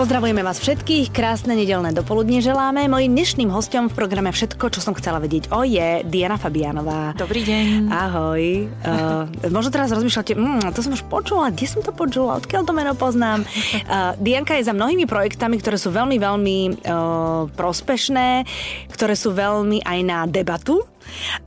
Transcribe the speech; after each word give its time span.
Pozdravujeme 0.00 0.40
vás 0.40 0.56
všetkých, 0.56 1.12
krásne 1.12 1.52
nedelné 1.52 1.92
dopoludne 1.92 2.40
želáme. 2.40 2.88
Mojím 2.88 3.12
dnešným 3.12 3.52
hostom 3.52 3.92
v 3.92 4.00
programe 4.00 4.32
Všetko, 4.32 4.72
čo 4.72 4.80
som 4.80 4.96
chcela 4.96 5.20
vedieť 5.20 5.52
o 5.52 5.60
je 5.60 6.00
Diana 6.08 6.40
Fabianová. 6.40 7.12
Dobrý 7.20 7.44
deň. 7.44 7.92
Ahoj. 7.92 8.72
Uh, 8.80 9.28
možno 9.52 9.68
teraz 9.68 9.92
rozmýšľate, 9.92 10.40
mm, 10.40 10.72
to 10.72 10.80
som 10.80 10.96
už 10.96 11.04
počula, 11.04 11.52
kde 11.52 11.68
som 11.68 11.84
to 11.84 11.92
počula, 11.92 12.40
odkiaľ 12.40 12.64
to 12.64 12.72
meno 12.72 12.96
poznám. 12.96 13.44
Uh, 13.44 14.16
Dianka 14.24 14.56
je 14.56 14.66
za 14.66 14.72
mnohými 14.72 15.04
projektami, 15.04 15.60
ktoré 15.60 15.76
sú 15.76 15.92
veľmi, 15.92 16.16
veľmi 16.16 16.58
uh, 16.80 17.52
prospešné, 17.52 18.48
ktoré 18.88 19.20
sú 19.20 19.36
veľmi 19.36 19.84
aj 19.84 19.98
na 20.00 20.24
debatu 20.24 20.80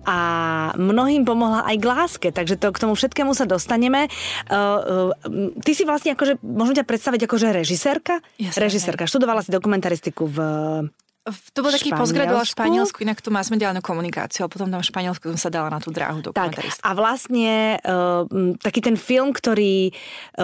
a 0.07 0.17
mnohým 0.75 1.27
pomohla 1.27 1.67
aj 1.67 1.75
k 1.77 1.85
láske, 1.85 2.27
takže 2.31 2.55
to, 2.57 2.71
k 2.71 2.81
tomu 2.81 2.93
všetkému 2.95 3.31
sa 3.35 3.45
dostaneme. 3.45 4.07
Uh, 4.47 5.11
uh, 5.11 5.61
ty 5.61 5.71
si 5.75 5.83
vlastne 5.83 6.13
akože, 6.13 6.39
môžem 6.43 6.83
ťa 6.83 6.85
predstaviť 6.85 7.21
akože 7.27 7.47
režisérka? 7.53 8.19
Jasné, 8.39 8.59
režisérka. 8.59 9.09
Študovala 9.09 9.43
si 9.43 9.51
dokumentaristiku 9.51 10.23
v 10.27 10.39
to 11.27 11.59
bol 11.59 11.71
taký 11.75 11.91
postgraduál 11.91 12.47
v 12.47 12.55
Španielsku, 12.55 13.03
inak 13.03 13.19
tu 13.19 13.35
má 13.35 13.43
mediálnu 13.43 13.83
komunikáciu 13.83 14.47
a 14.47 14.51
potom 14.51 14.71
tam 14.71 14.79
v 14.79 14.87
Španielsku 14.87 15.27
som 15.35 15.39
sa 15.39 15.51
dala 15.51 15.67
na 15.67 15.83
tú 15.83 15.91
dráhu 15.91 16.23
dokumentaristiku. 16.23 16.79
Tak, 16.79 16.87
a 16.87 16.91
vlastne 16.95 17.75
uh, 17.83 18.23
taký 18.63 18.79
ten 18.79 18.95
film, 18.95 19.35
ktorý 19.35 19.91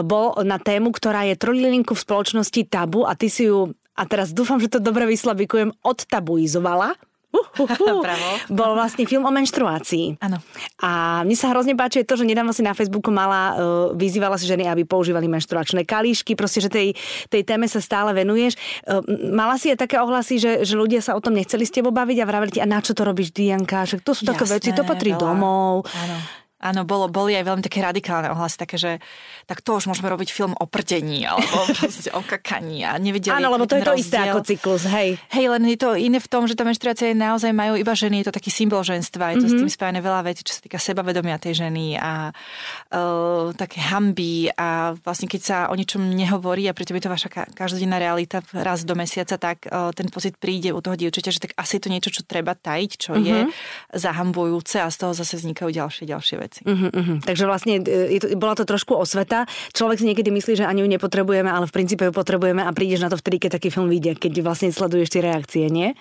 bol 0.03 0.35
na 0.43 0.59
tému, 0.59 0.91
ktorá 0.91 1.23
je 1.31 1.39
trojlinku 1.39 1.95
v 1.95 2.03
spoločnosti 2.03 2.61
tabu 2.67 3.07
a 3.07 3.15
ty 3.15 3.31
si 3.31 3.47
ju, 3.47 3.71
a 3.95 4.03
teraz 4.03 4.35
dúfam, 4.35 4.59
že 4.59 4.67
to 4.67 4.83
dobre 4.83 5.07
vyslabikujem, 5.07 5.71
odtabuizovala 5.87 6.99
uh, 7.33 7.47
uh, 7.59 8.05
uh, 8.05 8.37
bol 8.53 8.71
vlastne 8.77 9.03
film 9.09 9.25
o 9.25 9.31
menštruácii. 9.33 10.21
Áno. 10.21 10.37
A 10.79 11.21
mne 11.25 11.33
sa 11.33 11.49
hrozne 11.49 11.73
páči 11.73 12.05
to, 12.05 12.13
že 12.13 12.23
nedávno 12.23 12.53
si 12.53 12.61
na 12.61 12.77
Facebooku 12.77 13.09
mala, 13.09 13.41
uh, 13.53 13.57
vyzývala 13.97 14.37
si 14.37 14.45
ženy, 14.45 14.69
aby 14.69 14.85
používali 14.85 15.25
menštruačné 15.25 15.83
kalíšky, 15.83 16.37
proste, 16.37 16.61
že 16.61 16.69
tej, 16.69 16.93
tej 17.33 17.41
téme 17.41 17.65
sa 17.65 17.81
stále 17.81 18.13
venuješ. 18.13 18.55
Uh, 18.85 19.01
mala 19.33 19.57
si 19.57 19.73
aj 19.73 19.81
také 19.81 19.97
ohlasy, 19.97 20.37
že, 20.37 20.51
že 20.63 20.77
ľudia 20.77 21.01
sa 21.01 21.17
o 21.17 21.21
tom 21.23 21.33
nechceli 21.33 21.65
s 21.65 21.73
tebou 21.73 21.89
baviť 21.89 22.17
a 22.21 22.29
vravili 22.29 22.51
ti, 22.53 22.59
a 22.61 22.67
na 22.69 22.79
čo 22.79 22.93
to 22.93 23.01
robíš, 23.01 23.33
Dianka? 23.33 23.89
Že 23.89 24.05
to 24.05 24.13
sú 24.13 24.23
také 24.29 24.45
veci, 24.45 24.69
to 24.75 24.85
patrí 24.85 25.17
veľa. 25.17 25.21
domov. 25.21 25.89
Áno. 25.89 26.42
Áno, 26.63 26.87
bolo, 26.87 27.11
boli 27.11 27.35
aj 27.35 27.43
veľmi 27.43 27.59
také 27.59 27.83
radikálne 27.83 28.31
ohlasy, 28.31 28.55
také, 28.55 28.79
že 28.79 29.03
tak 29.51 29.59
to 29.59 29.75
už 29.75 29.91
môžeme 29.91 30.07
robiť 30.07 30.31
film 30.31 30.55
o 30.55 30.63
prdení, 30.63 31.27
alebo 31.27 31.43
proste 31.83 32.07
o 32.15 32.23
kakaní 32.23 32.87
a 32.87 32.95
nevedeli 32.95 33.35
Áno, 33.35 33.51
lebo 33.51 33.67
to 33.67 33.75
je 33.75 33.83
to 33.83 33.91
rozdiel. 33.91 34.07
isté 34.07 34.17
ako 34.23 34.39
cyklus, 34.47 34.83
hej. 34.87 35.19
Hej, 35.35 35.45
len 35.51 35.63
je 35.67 35.75
to 35.75 35.99
iné 35.99 36.23
v 36.23 36.29
tom, 36.31 36.47
že 36.47 36.55
tá 36.55 36.63
menštruácia 36.63 37.11
naozaj 37.11 37.51
majú 37.51 37.75
iba 37.75 37.91
ženy, 37.91 38.23
je 38.23 38.31
to 38.31 38.35
taký 38.39 38.47
symbol 38.47 38.79
ženstva, 38.79 39.35
je 39.35 39.43
to 39.43 39.51
mm-hmm. 39.51 39.59
s 39.59 39.61
tým 39.67 39.71
spájane 39.75 39.99
veľa 39.99 40.21
vecí, 40.23 40.47
čo 40.47 40.55
sa 40.55 40.61
týka 40.63 40.79
sebavedomia 40.79 41.35
tej 41.35 41.67
ženy 41.67 41.99
a 41.99 42.31
uh, 42.31 43.51
také 43.59 43.83
hamby 43.83 44.47
a 44.55 44.95
vlastne 45.03 45.27
keď 45.27 45.41
sa 45.43 45.57
o 45.67 45.75
ničom 45.75 45.99
nehovorí 45.99 46.71
a 46.71 46.77
pritom 46.77 46.95
je 46.95 47.03
to 47.03 47.11
vaša 47.11 47.29
každodenná 47.51 47.99
realita 47.99 48.39
raz 48.55 48.87
do 48.87 48.95
mesiaca, 48.95 49.35
tak 49.35 49.67
uh, 49.67 49.91
ten 49.91 50.07
pocit 50.07 50.39
príde 50.39 50.71
u 50.71 50.79
toho 50.79 50.95
dievčaťa, 50.95 51.35
že 51.35 51.43
tak 51.43 51.51
asi 51.59 51.75
je 51.75 51.83
to 51.83 51.91
niečo, 51.91 52.09
čo 52.15 52.23
treba 52.23 52.55
tajiť, 52.55 52.91
čo 52.95 53.11
mm-hmm. 53.19 53.27
je 53.27 53.39
mhm. 53.43 53.51
zahambujúce 53.99 54.79
a 54.79 54.87
z 54.87 54.97
toho 55.03 55.11
zase 55.11 55.35
vznikajú 55.43 55.67
ďalšie, 55.67 56.07
ďalšie 56.07 56.35
veci 56.39 56.52
veci. 56.53 56.61
Uh-huh, 56.65 56.89
uh-huh. 56.93 57.17
Takže 57.25 57.43
vlastne 57.49 57.81
e, 57.81 58.17
je 58.17 58.19
to, 58.21 58.27
bola 58.37 58.53
to 58.53 58.65
trošku 58.67 58.93
osveta. 58.93 59.49
Človek 59.73 59.97
si 60.01 60.05
niekedy 60.05 60.29
myslí, 60.29 60.61
že 60.61 60.65
ani 60.67 60.85
ju 60.85 60.87
nepotrebujeme, 60.89 61.49
ale 61.49 61.65
v 61.65 61.73
princípe 61.73 62.05
ju 62.05 62.13
potrebujeme 62.13 62.61
a 62.61 62.69
prídeš 62.69 63.01
na 63.01 63.09
to 63.09 63.17
vtedy, 63.17 63.41
keď 63.41 63.57
taký 63.57 63.73
film 63.73 63.89
vyjde, 63.89 64.19
keď 64.19 64.45
vlastne 64.45 64.69
sleduješ 64.69 65.09
tie 65.09 65.21
reakcie, 65.23 65.65
nie? 65.73 65.97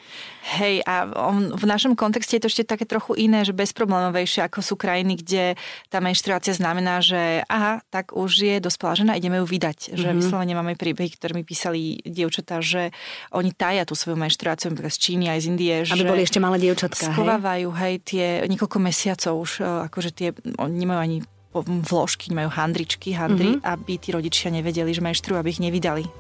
Hej, 0.59 0.83
a 0.85 1.07
on, 1.31 1.55
v 1.55 1.65
našom 1.65 1.95
kontexte 1.95 2.37
je 2.37 2.43
to 2.43 2.51
ešte 2.51 2.67
také 2.67 2.85
trochu 2.85 3.15
iné, 3.15 3.47
že 3.47 3.55
bezproblémovejšie, 3.55 4.43
ako 4.43 4.59
sú 4.59 4.75
krajiny, 4.75 5.23
kde 5.23 5.45
tá 5.87 6.03
menštruácia 6.03 6.53
znamená, 6.53 6.99
že 6.99 7.47
aha, 7.47 7.81
tak 7.95 8.11
už 8.13 8.33
je 8.43 8.57
dospelá 8.59 8.99
žena, 8.99 9.15
ideme 9.15 9.39
ju 9.39 9.47
vydať. 9.47 9.95
Že 9.95 10.03
mm-hmm. 10.03 10.19
vyslovene 10.19 10.55
máme 10.59 10.75
príbehy, 10.75 11.15
ktoré 11.15 11.33
mi 11.39 11.47
písali 11.47 12.03
dievčatá, 12.03 12.59
že 12.59 12.91
oni 13.31 13.55
taja 13.55 13.87
tú 13.87 13.95
svoju 13.95 14.19
menštruáciu 14.19 14.75
z 14.75 14.99
Číny 14.99 15.31
aj 15.31 15.39
z 15.39 15.47
Indie. 15.47 15.77
Aby 15.87 16.03
že 16.03 16.11
boli 16.11 16.23
ešte 16.27 16.43
malé 16.43 16.59
dievčatka. 16.59 17.15
Skovávajú, 17.15 17.71
hej? 17.71 17.93
hej, 17.93 17.95
tie 18.03 18.27
niekoľko 18.49 18.79
mesiacov 18.81 19.35
už, 19.37 19.53
e, 19.61 19.69
akože 19.93 20.11
tie, 20.11 20.29
oni 20.59 20.75
nemajú 20.75 21.01
ani 21.01 21.19
vložky, 21.61 22.33
majú 22.33 22.49
handričky, 22.49 23.13
handry, 23.13 23.61
mm-hmm. 23.61 23.69
aby 23.69 23.93
tí 24.01 24.09
rodičia 24.09 24.49
nevedeli, 24.49 24.89
že 24.89 25.05
menštrujú, 25.05 25.37
aby 25.37 25.53
ich 25.53 25.61
nevydali 25.61 26.01
e, 26.01 26.11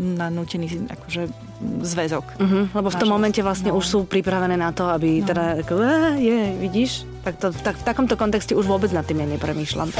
na 0.00 0.32
nutený 0.32 0.88
akože, 0.88 1.28
zväzok. 1.84 2.40
Mm-hmm, 2.40 2.64
lebo 2.72 2.88
v 2.88 2.96
tom 2.96 3.08
momente 3.12 3.44
vlastne 3.44 3.68
no. 3.68 3.76
už 3.76 3.84
sú 3.84 3.98
pripravené 4.08 4.56
na 4.56 4.72
to, 4.72 4.88
aby 4.88 5.20
no. 5.20 5.28
teda 5.28 5.44
ako, 5.60 5.74
je, 6.16 6.56
vidíš? 6.56 7.04
Tak, 7.20 7.36
to, 7.36 7.52
tak 7.52 7.76
v 7.76 7.84
takomto 7.84 8.16
kontexte 8.16 8.56
už 8.56 8.64
vôbec 8.64 8.88
nad 8.96 9.04
tým 9.04 9.20
ja 9.20 9.28
nepremýšľam. 9.28 9.92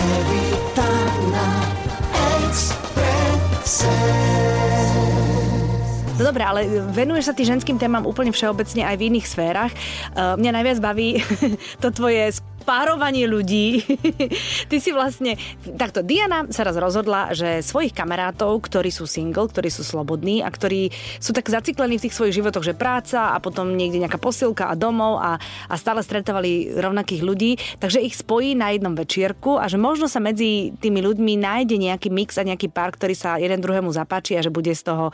No 6.22 6.30
dobré, 6.30 6.44
ale 6.46 6.60
venuješ 6.92 7.32
sa 7.32 7.34
ty 7.36 7.42
ženským 7.42 7.76
témam 7.76 8.06
úplne 8.06 8.30
všeobecne 8.30 8.86
aj 8.86 8.96
v 9.00 9.02
iných 9.10 9.26
sférach. 9.26 9.72
Uh, 10.14 10.38
mňa 10.38 10.50
najviac 10.54 10.78
baví 10.78 11.18
to 11.82 11.88
tvoje 11.90 12.36
párovanie 12.62 13.26
ľudí. 13.26 13.82
Ty 14.70 14.76
si 14.78 14.90
vlastne... 14.94 15.36
Takto, 15.62 16.02
Diana 16.02 16.46
sa 16.50 16.62
raz 16.62 16.78
rozhodla, 16.78 17.34
že 17.34 17.62
svojich 17.62 17.94
kamarátov, 17.94 18.58
ktorí 18.62 18.90
sú 18.90 19.06
single, 19.06 19.50
ktorí 19.50 19.68
sú 19.68 19.82
slobodní 19.82 20.42
a 20.42 20.48
ktorí 20.50 20.94
sú 21.18 21.34
tak 21.34 21.50
zaciklení 21.50 21.98
v 21.98 22.04
tých 22.08 22.16
svojich 22.16 22.38
životoch, 22.38 22.62
že 22.62 22.78
práca 22.78 23.34
a 23.34 23.38
potom 23.42 23.74
niekde 23.74 24.02
nejaká 24.02 24.18
posilka 24.18 24.70
a 24.70 24.78
domov 24.78 25.18
a, 25.18 25.38
a 25.68 25.74
stále 25.74 26.04
stretávali 26.04 26.72
rovnakých 26.76 27.22
ľudí, 27.22 27.52
takže 27.82 28.02
ich 28.02 28.14
spojí 28.14 28.54
na 28.54 28.70
jednom 28.74 28.94
večierku 28.94 29.58
a 29.58 29.66
že 29.66 29.80
možno 29.80 30.06
sa 30.06 30.22
medzi 30.22 30.70
tými 30.78 31.02
ľuďmi 31.02 31.32
nájde 31.38 31.76
nejaký 31.78 32.08
mix 32.12 32.38
a 32.38 32.46
nejaký 32.46 32.70
pár, 32.70 32.94
ktorý 32.94 33.14
sa 33.16 33.40
jeden 33.40 33.58
druhému 33.58 33.90
zapáči 33.90 34.36
a 34.36 34.44
že 34.44 34.52
bude 34.52 34.70
z 34.70 34.82
toho 34.86 35.10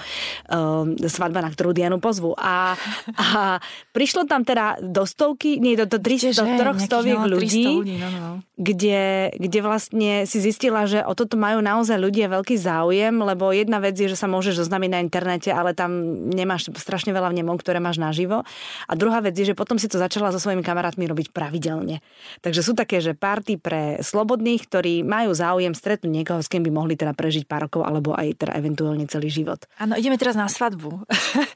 um, 0.51 0.99
svadba, 0.99 1.41
na 1.41 1.51
ktorú 1.51 1.73
Dianu 1.73 2.03
pozvu. 2.03 2.35
A, 2.37 2.75
a 3.15 3.59
prišlo 3.95 4.27
tam 4.27 4.43
teda 4.43 4.83
do 4.83 5.07
stovky, 5.07 5.63
nie, 5.63 5.79
do, 5.79 5.87
do, 5.87 5.99
tri, 6.03 6.19
do 6.19 6.45
troch 6.59 6.79
stoviek 6.83 7.23
ľudí 7.23 7.38
ľudí, 7.39 7.65
ľudí 7.65 7.97
no, 8.03 8.09
no, 8.11 8.19
no. 8.19 8.33
Kde, 8.59 9.31
kde 9.39 9.61
vlastne 9.63 10.13
si 10.27 10.43
zistila, 10.43 10.85
že 10.91 11.07
o 11.07 11.15
toto 11.15 11.39
majú 11.39 11.63
naozaj 11.63 11.95
ľudia 11.95 12.27
veľký 12.27 12.59
záujem, 12.59 13.15
lebo 13.15 13.55
jedna 13.55 13.79
vec 13.79 13.95
je, 13.95 14.11
že 14.11 14.19
sa 14.19 14.27
môžeš 14.27 14.67
zoznamiť 14.67 14.91
na 14.91 14.99
internete, 14.99 15.55
ale 15.55 15.79
tam 15.79 15.95
nemáš 16.35 16.75
strašne 16.75 17.15
veľa 17.15 17.31
vnemov, 17.31 17.63
ktoré 17.63 17.79
máš 17.79 18.03
naživo. 18.03 18.43
A 18.91 18.93
druhá 18.99 19.23
vec 19.23 19.39
je, 19.39 19.47
že 19.47 19.55
potom 19.55 19.79
si 19.79 19.87
to 19.87 20.03
začala 20.03 20.35
so 20.35 20.43
svojimi 20.43 20.67
kamarátmi 20.67 21.07
robiť 21.07 21.31
pravidelne. 21.31 22.03
Takže 22.43 22.61
sú 22.67 22.75
také, 22.75 22.99
že 22.99 23.15
party 23.15 23.63
pre 23.63 24.03
slobodných, 24.03 24.67
ktorí 24.67 25.07
majú 25.07 25.31
záujem 25.31 25.73
stretnúť 25.73 26.11
niekoho, 26.11 26.41
s 26.43 26.51
kým 26.51 26.67
by 26.67 26.71
mohli 26.75 26.99
teda 26.99 27.15
prežiť 27.15 27.47
pár 27.47 27.71
rokov, 27.71 27.87
alebo 27.87 28.19
aj 28.19 28.43
teda 28.43 28.53
eventuálne 28.59 29.07
celý 29.07 29.31
život. 29.31 29.63
Áno, 29.79 29.95
ideme 29.95 30.19
teraz 30.19 30.35
na 30.35 30.51
svadbu. 30.51 31.07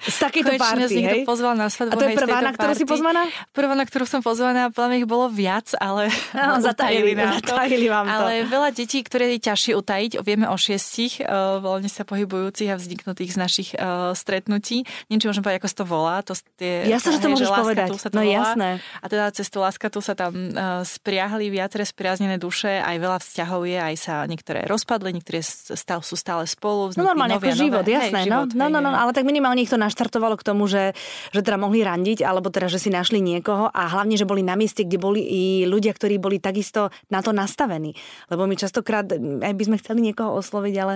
Z 0.02 0.16
takéto 0.22 0.54
party, 0.54 0.98
hej? 1.02 1.22
pozval 1.26 1.58
na 1.58 1.72
svadbu. 1.72 1.96
A 1.96 1.98
to 1.98 2.06
je 2.06 2.16
prvá, 2.16 2.38
na 2.44 2.52
ktorú 2.52 2.72
si 2.76 2.84
pozvaná? 2.86 3.22
Prvá, 3.50 3.74
na 3.74 3.84
ktorú 3.88 4.04
som 4.04 4.20
pozvaná, 4.20 4.68
podľa 4.68 5.00
ich 5.00 5.08
bolo 5.08 5.26
viac, 5.32 5.71
ale 5.78 6.08
no, 6.36 6.60
zatajili, 6.68 7.12
na 7.16 7.38
to. 7.38 7.52
zatajili 7.54 7.86
vám 7.88 8.06
to. 8.06 8.12
Ale 8.12 8.32
veľa 8.48 8.70
detí, 8.74 9.00
ktoré 9.04 9.36
je 9.36 9.40
ťažšie 9.42 9.72
utajiť, 9.78 10.10
vieme 10.22 10.46
o 10.48 10.56
šiestich 10.56 11.22
uh, 11.22 11.58
voľne 11.62 11.88
sa 11.88 12.02
pohybujúcich 12.04 12.68
a 12.72 12.76
vzniknutých 12.76 13.30
z 13.34 13.38
našich 13.38 13.68
uh, 13.76 14.12
stretnutí. 14.12 14.84
Neviem, 15.08 15.20
či 15.20 15.28
môžem 15.28 15.42
povedať, 15.44 15.58
ako 15.62 15.70
sa 15.70 15.78
to 15.78 15.86
volá. 15.86 16.16
To, 16.24 16.32
tie, 16.58 16.88
jasne, 16.88 17.16
že 17.16 17.20
to 17.20 17.28
môžeš 17.32 17.50
povedať. 17.52 17.88
Sa 17.96 18.08
to 18.10 18.16
no 18.18 18.24
volá. 18.24 18.32
jasné. 18.32 18.68
A 19.00 19.06
teda 19.06 19.24
cez 19.32 19.46
tú 19.48 19.58
láska 19.60 19.86
tu 19.88 20.00
sa 20.02 20.16
tam 20.16 20.32
uh, 20.32 20.82
spriahli 20.82 21.48
viaceré 21.52 21.84
spriaznené 21.86 22.36
duše, 22.36 22.80
aj 22.80 22.96
veľa 22.98 23.18
vzťahov 23.20 23.62
je, 23.68 23.78
aj 23.78 23.96
sa 24.00 24.14
niektoré 24.24 24.64
rozpadli, 24.66 25.14
niektoré 25.14 25.44
stále, 25.44 26.02
sú 26.02 26.16
stále 26.18 26.44
spolu. 26.48 26.90
No 26.96 27.06
normálne, 27.06 27.38
ako 27.38 27.52
život, 27.52 27.84
nové. 27.84 27.94
jasné. 27.94 28.26
Hej, 28.26 28.30
no, 28.30 28.48
život, 28.48 28.58
no, 28.58 28.66
no, 28.68 28.78
no, 28.80 28.90
no, 28.90 28.98
ale 28.98 29.12
tak 29.14 29.24
minimálne 29.28 29.62
ich 29.62 29.70
to 29.70 29.78
naštartovalo 29.78 30.34
k 30.38 30.44
tomu, 30.44 30.66
že, 30.66 30.96
že 31.30 31.40
teda 31.44 31.58
mohli 31.60 31.84
randiť, 31.84 32.24
alebo 32.24 32.48
teda, 32.48 32.68
že 32.72 32.78
si 32.82 32.90
našli 32.90 33.22
niekoho 33.22 33.70
a 33.70 33.82
hlavne, 33.88 34.18
že 34.18 34.26
boli 34.26 34.42
na 34.42 34.58
mieste, 34.58 34.82
kde 34.82 34.98
boli 34.98 35.20
i 35.22 35.61
ľudia, 35.64 35.92
ktorí 35.94 36.18
boli 36.18 36.38
takisto 36.38 36.92
na 37.08 37.20
to 37.24 37.30
nastavení. 37.30 37.94
Lebo 38.28 38.46
my 38.46 38.54
častokrát 38.54 39.08
aj 39.16 39.54
by 39.54 39.64
sme 39.66 39.76
chceli 39.80 40.00
niekoho 40.04 40.34
osloviť, 40.38 40.74
ale 40.78 40.94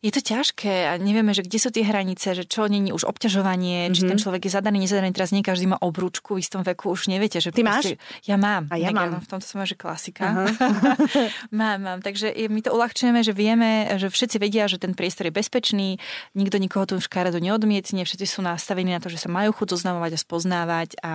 je 0.00 0.10
to 0.14 0.22
ťažké 0.22 0.88
a 0.88 0.92
nevieme, 0.98 1.34
že 1.34 1.42
kde 1.42 1.58
sú 1.58 1.74
tie 1.74 1.82
hranice, 1.82 2.38
že 2.38 2.44
čo 2.46 2.70
není 2.70 2.94
už 2.94 3.02
obťažovanie, 3.02 3.90
mm-hmm. 3.90 3.96
či 3.96 4.02
ten 4.06 4.18
mhm. 4.18 4.22
človek 4.22 4.42
je 4.46 4.52
zadaný, 4.54 4.86
nezadaný. 4.86 5.10
Teraz 5.10 5.34
nie 5.34 5.42
každý 5.42 5.66
má 5.66 5.78
obrúčku 5.82 6.38
v 6.38 6.42
istom 6.42 6.62
veku, 6.62 6.94
už 6.94 7.10
neviete. 7.10 7.42
Že 7.42 7.50
Ty 7.50 7.62
máš? 7.66 7.84
Ja 8.22 8.38
mám. 8.38 8.70
A 8.70 8.78
ja 8.78 8.94
mám. 8.94 9.18
V 9.18 9.28
tomto 9.28 9.46
som 9.46 9.62
že 9.66 9.74
klasika. 9.74 10.46
Uh-huh. 10.46 11.28
mám, 11.60 11.78
mám. 11.82 11.98
Takže 12.02 12.34
my 12.50 12.60
to 12.62 12.74
uľahčujeme, 12.74 13.20
že 13.22 13.34
vieme, 13.34 13.90
že 13.98 14.10
všetci 14.10 14.36
vedia, 14.38 14.66
že 14.66 14.78
ten 14.78 14.94
priestor 14.94 15.30
je 15.30 15.34
bezpečný, 15.34 15.98
nikto 16.34 16.58
nikoho 16.58 16.86
tu 16.86 16.98
škaredo 16.98 17.38
neodmietne, 17.38 18.02
všetci 18.02 18.26
sú 18.26 18.40
nastavení 18.42 18.94
na 18.94 19.00
to, 19.02 19.10
že 19.10 19.22
sa 19.22 19.30
majú 19.30 19.54
chuť 19.54 19.78
zoznamovať 19.78 20.10
a 20.14 20.18
spoznávať 20.18 20.88
a 21.02 21.12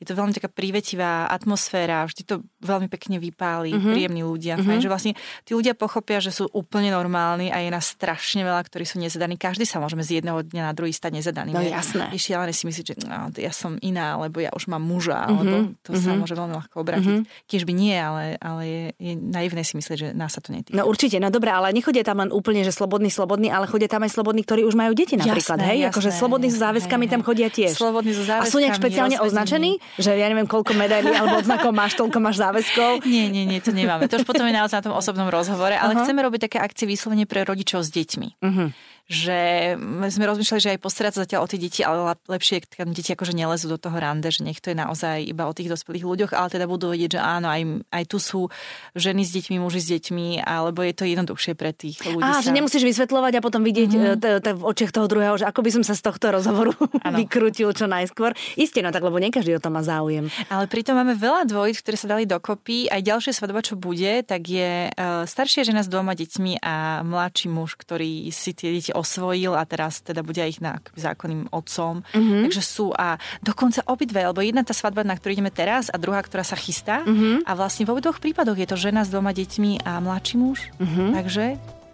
je 0.00 0.04
to 0.08 0.16
veľmi 0.16 0.32
taká 0.36 0.48
prívetivá 0.52 1.28
atmosféra. 1.28 2.04
Vždy 2.08 2.22
to 2.24 2.35
to 2.36 2.44
veľmi 2.68 2.92
pekne 2.92 3.16
vypáli, 3.16 3.72
uh-huh. 3.72 3.92
príjemní 3.96 4.20
ľudia. 4.20 4.60
Uh-huh. 4.60 4.68
Fajn, 4.68 4.80
že 4.84 4.90
vlastne 4.92 5.12
tí 5.42 5.56
ľudia 5.56 5.72
pochopia, 5.72 6.20
že 6.20 6.28
sú 6.28 6.46
úplne 6.52 6.92
normálni 6.92 7.48
a 7.48 7.64
je 7.64 7.72
nás 7.72 7.96
strašne 7.96 8.44
veľa, 8.44 8.60
ktorí 8.68 8.84
sú 8.84 9.00
nezadaní. 9.00 9.40
Každý 9.40 9.64
sa 9.64 9.80
môžeme 9.80 10.04
z 10.04 10.20
jedného 10.20 10.44
dňa 10.44 10.62
na 10.68 10.72
druhý 10.76 10.92
stať 10.92 11.18
nezadaný. 11.18 11.56
No 11.56 11.64
jasné. 11.64 12.12
Je 12.12 12.20
šialené 12.20 12.52
si 12.52 12.68
myslieť, 12.68 12.84
že 12.92 12.94
no, 13.08 13.32
ja 13.34 13.50
som 13.50 13.80
iná, 13.80 14.20
lebo 14.20 14.44
ja 14.44 14.52
už 14.52 14.68
mám 14.68 14.84
muža, 14.84 15.24
uh-huh. 15.24 15.32
alebo 15.32 15.56
to 15.80 15.96
uh-huh. 15.96 16.04
sa 16.04 16.12
môže 16.12 16.34
veľmi 16.36 16.54
ľahko 16.54 16.76
obrátiť. 16.84 17.08
Uh-huh. 17.08 17.48
Kiež 17.48 17.64
by 17.64 17.72
nie, 17.72 17.96
ale, 17.96 18.36
ale 18.38 18.62
je, 18.66 18.84
je 19.00 19.12
naivné 19.16 19.64
si 19.64 19.74
myslieť, 19.80 19.96
že 19.96 20.08
nás 20.12 20.36
sa 20.36 20.44
to 20.44 20.52
netýka. 20.52 20.76
No 20.76 20.84
určite, 20.84 21.16
no 21.16 21.32
dobré, 21.32 21.50
ale 21.54 21.72
nechodia 21.72 22.04
tam 22.04 22.20
len 22.20 22.30
úplne, 22.34 22.60
že 22.66 22.74
slobodní, 22.74 23.08
slobodní, 23.08 23.48
ale 23.48 23.64
chodia 23.70 23.88
tam 23.88 24.04
aj 24.04 24.12
slobodní, 24.12 24.42
ktorí 24.44 24.66
už 24.66 24.76
majú 24.76 24.92
deti 24.92 25.16
napríklad. 25.16 25.56
Jasné, 25.56 25.70
hej, 25.72 25.78
jasné, 25.86 25.90
akože 25.94 26.10
slobodní 26.12 26.48
so 26.52 26.58
záväzkami 26.60 27.04
hej, 27.06 27.12
tam 27.14 27.20
chodia 27.22 27.48
tiež. 27.48 27.72
Slobodní 27.78 28.12
so 28.12 28.24
záväzkami. 28.26 28.50
A 28.50 28.52
sú 28.52 28.58
nejak 28.58 28.76
špeciálne 28.76 29.16
označení, 29.22 29.78
že 29.96 30.12
ja 30.12 30.26
neviem, 30.26 30.44
koľko 30.50 30.74
medailí 30.74 31.14
alebo 31.14 31.40
odznakov 31.40 31.70
máš, 31.72 31.94
toľko 31.96 32.18
máš 32.26 32.42
záväzkov. 32.42 33.02
Nie, 33.06 33.30
nie, 33.30 33.46
nie, 33.46 33.62
to 33.62 33.70
nemáme. 33.70 34.10
To 34.10 34.18
už 34.18 34.26
potom 34.26 34.44
je 34.50 34.54
naozaj 34.54 34.82
na 34.82 34.84
tom 34.90 34.94
osobnom 34.98 35.30
rozhovore, 35.30 35.78
ale 35.78 35.94
uh-huh. 35.94 36.02
chceme 36.02 36.20
robiť 36.26 36.50
také 36.50 36.58
akcie 36.58 36.90
vyslovene 36.90 37.24
pre 37.24 37.46
rodičov 37.46 37.86
s 37.86 37.90
deťmi. 37.94 38.28
Uh-huh 38.42 38.68
že 39.06 39.74
sme 40.10 40.24
rozmýšľali, 40.26 40.60
že 40.62 40.72
aj 40.74 40.82
postarať 40.82 41.12
sa 41.14 41.22
zatiaľ 41.22 41.46
o 41.46 41.50
tie 41.50 41.62
deti, 41.62 41.86
ale 41.86 42.18
lepšie, 42.26 42.66
keď 42.66 42.90
deti 42.90 43.14
akože 43.14 43.38
nelezú 43.38 43.70
do 43.70 43.78
toho 43.78 43.94
rande, 43.94 44.26
že 44.34 44.42
nech 44.42 44.58
to 44.58 44.74
je 44.74 44.76
naozaj 44.76 45.22
iba 45.22 45.46
o 45.46 45.54
tých 45.54 45.70
dospelých 45.70 46.02
ľuďoch, 46.02 46.32
ale 46.34 46.50
teda 46.50 46.66
budú 46.66 46.90
vedieť, 46.90 47.18
že 47.18 47.20
áno, 47.22 47.46
aj, 47.46 47.62
aj 47.94 48.04
tu 48.10 48.18
sú 48.18 48.50
ženy 48.98 49.22
s 49.22 49.30
deťmi, 49.30 49.62
muži 49.62 49.78
s 49.78 49.88
deťmi, 49.94 50.42
alebo 50.42 50.82
je 50.82 50.94
to 50.98 51.06
jednoduchšie 51.06 51.54
pre 51.54 51.70
tých 51.70 52.02
ľudí. 52.02 52.26
Á, 52.26 52.42
sa... 52.42 52.50
že 52.50 52.50
nemusíš 52.50 52.82
vysvetľovať 52.82 53.32
a 53.38 53.40
potom 53.46 53.62
vidieť 53.62 53.90
mm-hmm. 54.18 54.58
v 54.58 54.62
očiach 54.66 54.90
toho 54.90 55.06
druhého, 55.06 55.38
že 55.38 55.46
ako 55.46 55.60
by 55.62 55.70
som 55.70 55.82
sa 55.86 55.94
z 55.94 56.02
tohto 56.02 56.26
rozhovoru 56.34 56.74
vykrutil 57.22 57.70
čo 57.78 57.86
najskôr. 57.86 58.34
Isté, 58.58 58.82
no 58.82 58.90
tak, 58.90 59.06
lebo 59.06 59.22
nie 59.22 59.30
každý 59.30 59.54
o 59.54 59.62
tom 59.62 59.78
má 59.78 59.86
záujem. 59.86 60.26
Ale 60.50 60.66
pritom 60.66 60.98
máme 60.98 61.14
veľa 61.14 61.46
dvojic, 61.46 61.78
ktoré 61.78 61.94
sa 61.94 62.10
dali 62.10 62.26
dokopy. 62.26 62.90
Aj 62.90 62.98
ďalšia 62.98 63.38
svadba, 63.38 63.62
čo 63.62 63.78
bude, 63.78 64.26
tak 64.26 64.50
je 64.50 64.90
uh, 64.90 65.22
staršia 65.30 65.62
žena 65.62 65.86
s 65.86 65.88
dvoma 65.92 66.18
deťmi 66.18 66.58
a 66.58 67.06
mladší 67.06 67.46
muž, 67.54 67.78
ktorý 67.78 68.34
si 68.34 68.50
tie 68.50 68.74
deti 68.74 68.95
osvojil 68.96 69.52
a 69.52 69.62
teraz 69.68 70.00
teda 70.00 70.24
bude 70.24 70.40
aj 70.40 70.50
ich 70.56 70.60
na 70.64 70.80
zákonným 70.96 71.52
otcom. 71.52 72.00
Mm-hmm. 72.00 72.42
Takže 72.48 72.62
sú 72.64 72.96
a 72.96 73.20
dokonca 73.44 73.84
obidve, 73.86 74.24
lebo 74.24 74.40
jedna 74.40 74.64
tá 74.64 74.72
svadba, 74.72 75.04
na 75.04 75.14
ktorú 75.14 75.36
ideme 75.36 75.52
teraz 75.52 75.92
a 75.92 76.00
druhá, 76.00 76.24
ktorá 76.24 76.42
sa 76.42 76.56
chystá. 76.56 77.04
Mm-hmm. 77.04 77.44
A 77.44 77.50
vlastne 77.52 77.84
v 77.84 77.92
obidvoch 77.92 78.18
prípadoch 78.18 78.56
je 78.56 78.68
to 78.68 78.76
žena 78.80 79.04
s 79.04 79.12
dvoma 79.12 79.36
deťmi 79.36 79.84
a 79.84 80.00
mladší 80.00 80.34
muž. 80.40 80.72
Mm-hmm. 80.80 81.08
Takže 81.12 81.44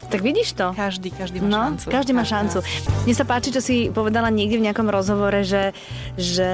tak 0.09 0.21
vidíš 0.21 0.55
to? 0.59 0.75
Každý, 0.75 1.09
každý 1.15 1.39
má 1.43 1.49
no, 1.49 1.59
šancu. 1.73 1.87
Každý 1.91 2.13
má 2.13 2.25
šancu. 2.27 2.59
Mne 3.07 3.15
sa 3.15 3.25
páči, 3.27 3.49
čo 3.55 3.63
si 3.63 3.89
povedala 3.91 4.29
niekde 4.33 4.59
v 4.59 4.67
nejakom 4.71 4.89
rozhovore, 4.89 5.43
že, 5.47 5.75
že 6.17 6.51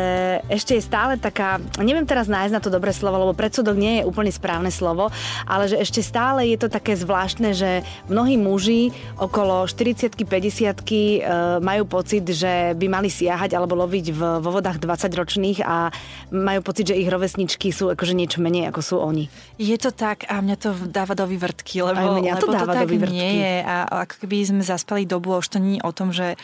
ešte 0.49 0.79
je 0.79 0.83
stále 0.83 1.17
taká, 1.17 1.63
neviem 1.81 2.05
teraz 2.05 2.31
nájsť 2.31 2.55
na 2.55 2.63
to 2.63 2.71
dobré 2.71 2.95
slovo, 2.95 3.19
lebo 3.21 3.33
predsudok 3.37 3.75
nie 3.75 4.01
je 4.01 4.07
úplne 4.07 4.31
správne 4.31 4.73
slovo, 4.73 5.11
ale 5.49 5.71
že 5.71 5.81
ešte 5.81 6.01
stále 6.05 6.49
je 6.49 6.59
to 6.61 6.69
také 6.69 6.95
zvláštne, 6.95 7.55
že 7.55 7.83
mnohí 8.09 8.39
muži 8.39 8.95
okolo 9.19 9.67
40 9.67 10.19
50 10.19 10.25
e, 10.25 11.21
majú 11.63 11.83
pocit, 11.89 12.25
že 12.29 12.75
by 12.77 12.87
mali 12.87 13.09
siahať 13.11 13.55
alebo 13.55 13.75
loviť 13.79 14.07
v, 14.13 14.21
vo 14.39 14.51
vodách 14.55 14.79
20 14.83 15.09
ročných 15.13 15.59
a 15.65 15.91
majú 16.31 16.61
pocit, 16.63 16.93
že 16.93 16.99
ich 16.99 17.09
rovesničky 17.09 17.71
sú 17.71 17.91
akože 17.93 18.15
niečo 18.15 18.39
menej 18.41 18.71
ako 18.71 18.81
sú 18.81 18.95
oni. 19.01 19.27
Je 19.59 19.75
to 19.81 19.91
tak 19.91 20.29
a 20.29 20.39
mňa 20.39 20.57
to 20.59 20.71
dáva 20.89 21.15
do 21.17 21.25
vývrtky, 21.27 21.83
lebo, 21.83 21.99
Aj 21.99 22.07
mňa 22.21 22.35
to 22.39 22.47
lebo 22.47 22.55
dáva 22.55 22.73
to 22.73 22.79
tak 22.79 22.87
do 22.87 22.89
vývrtky. 22.95 23.17
Nie 23.17 23.33
je 23.39 23.55
a 23.63 23.77
ako 24.05 24.15
keby 24.27 24.37
sme 24.45 24.63
zaspali 24.67 25.07
dobu 25.07 25.39
už 25.39 25.55
to 25.55 25.59
nie 25.63 25.79
je 25.79 25.87
o 25.87 25.93
tom, 25.95 26.11
že 26.11 26.35
e, 26.35 26.37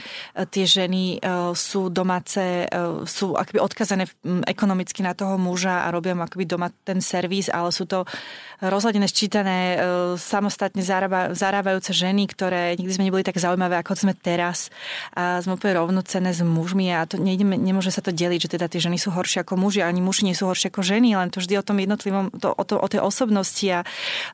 tie 0.46 0.64
ženy 0.64 1.18
e, 1.18 1.52
sú 1.58 1.90
domáce, 1.90 2.64
e, 2.64 3.04
sú 3.04 3.34
akoby 3.34 3.58
odkazané 3.58 4.06
ekonomicky 4.46 5.02
na 5.02 5.12
toho 5.12 5.34
muža 5.36 5.84
a 5.84 5.92
robia 5.92 6.14
mu 6.14 6.22
akoby 6.22 6.44
doma 6.46 6.70
ten 6.84 7.02
servis, 7.02 7.50
ale 7.50 7.74
sú 7.74 7.84
to 7.84 8.06
rozhľadené, 8.64 9.04
ščítané, 9.04 9.58
samostatne 10.16 10.80
zarába, 10.80 11.36
zarábajúce 11.36 11.92
ženy, 11.92 12.30
ktoré 12.30 12.78
nikdy 12.80 12.92
sme 12.96 13.06
neboli 13.10 13.26
tak 13.26 13.36
zaujímavé, 13.36 13.76
ako 13.76 13.92
sme 13.92 14.12
teraz. 14.16 14.72
A 15.12 15.44
sme 15.44 15.58
úplne 15.58 15.76
rovnocené 15.76 16.32
s 16.32 16.40
mužmi 16.40 16.88
a 16.94 17.04
to 17.04 17.20
nejdeme, 17.20 17.60
nemôže 17.60 17.92
sa 17.92 18.00
to 18.00 18.14
deliť, 18.14 18.48
že 18.48 18.52
teda 18.56 18.70
tie 18.70 18.80
ženy 18.80 18.96
sú 18.96 19.12
horšie 19.12 19.44
ako 19.44 19.60
muži, 19.60 19.84
ani 19.84 20.00
muži 20.00 20.24
nie 20.24 20.32
sú 20.32 20.48
horšie 20.48 20.72
ako 20.72 20.80
ženy, 20.80 21.12
len 21.12 21.28
to 21.28 21.44
vždy 21.44 21.60
o 21.60 21.66
tom 21.66 21.76
jednotlivom, 21.76 22.32
to, 22.40 22.56
o, 22.56 22.64
to, 22.64 22.80
o 22.80 22.88
tej 22.88 23.04
osobnosti 23.04 23.66
a 23.68 23.80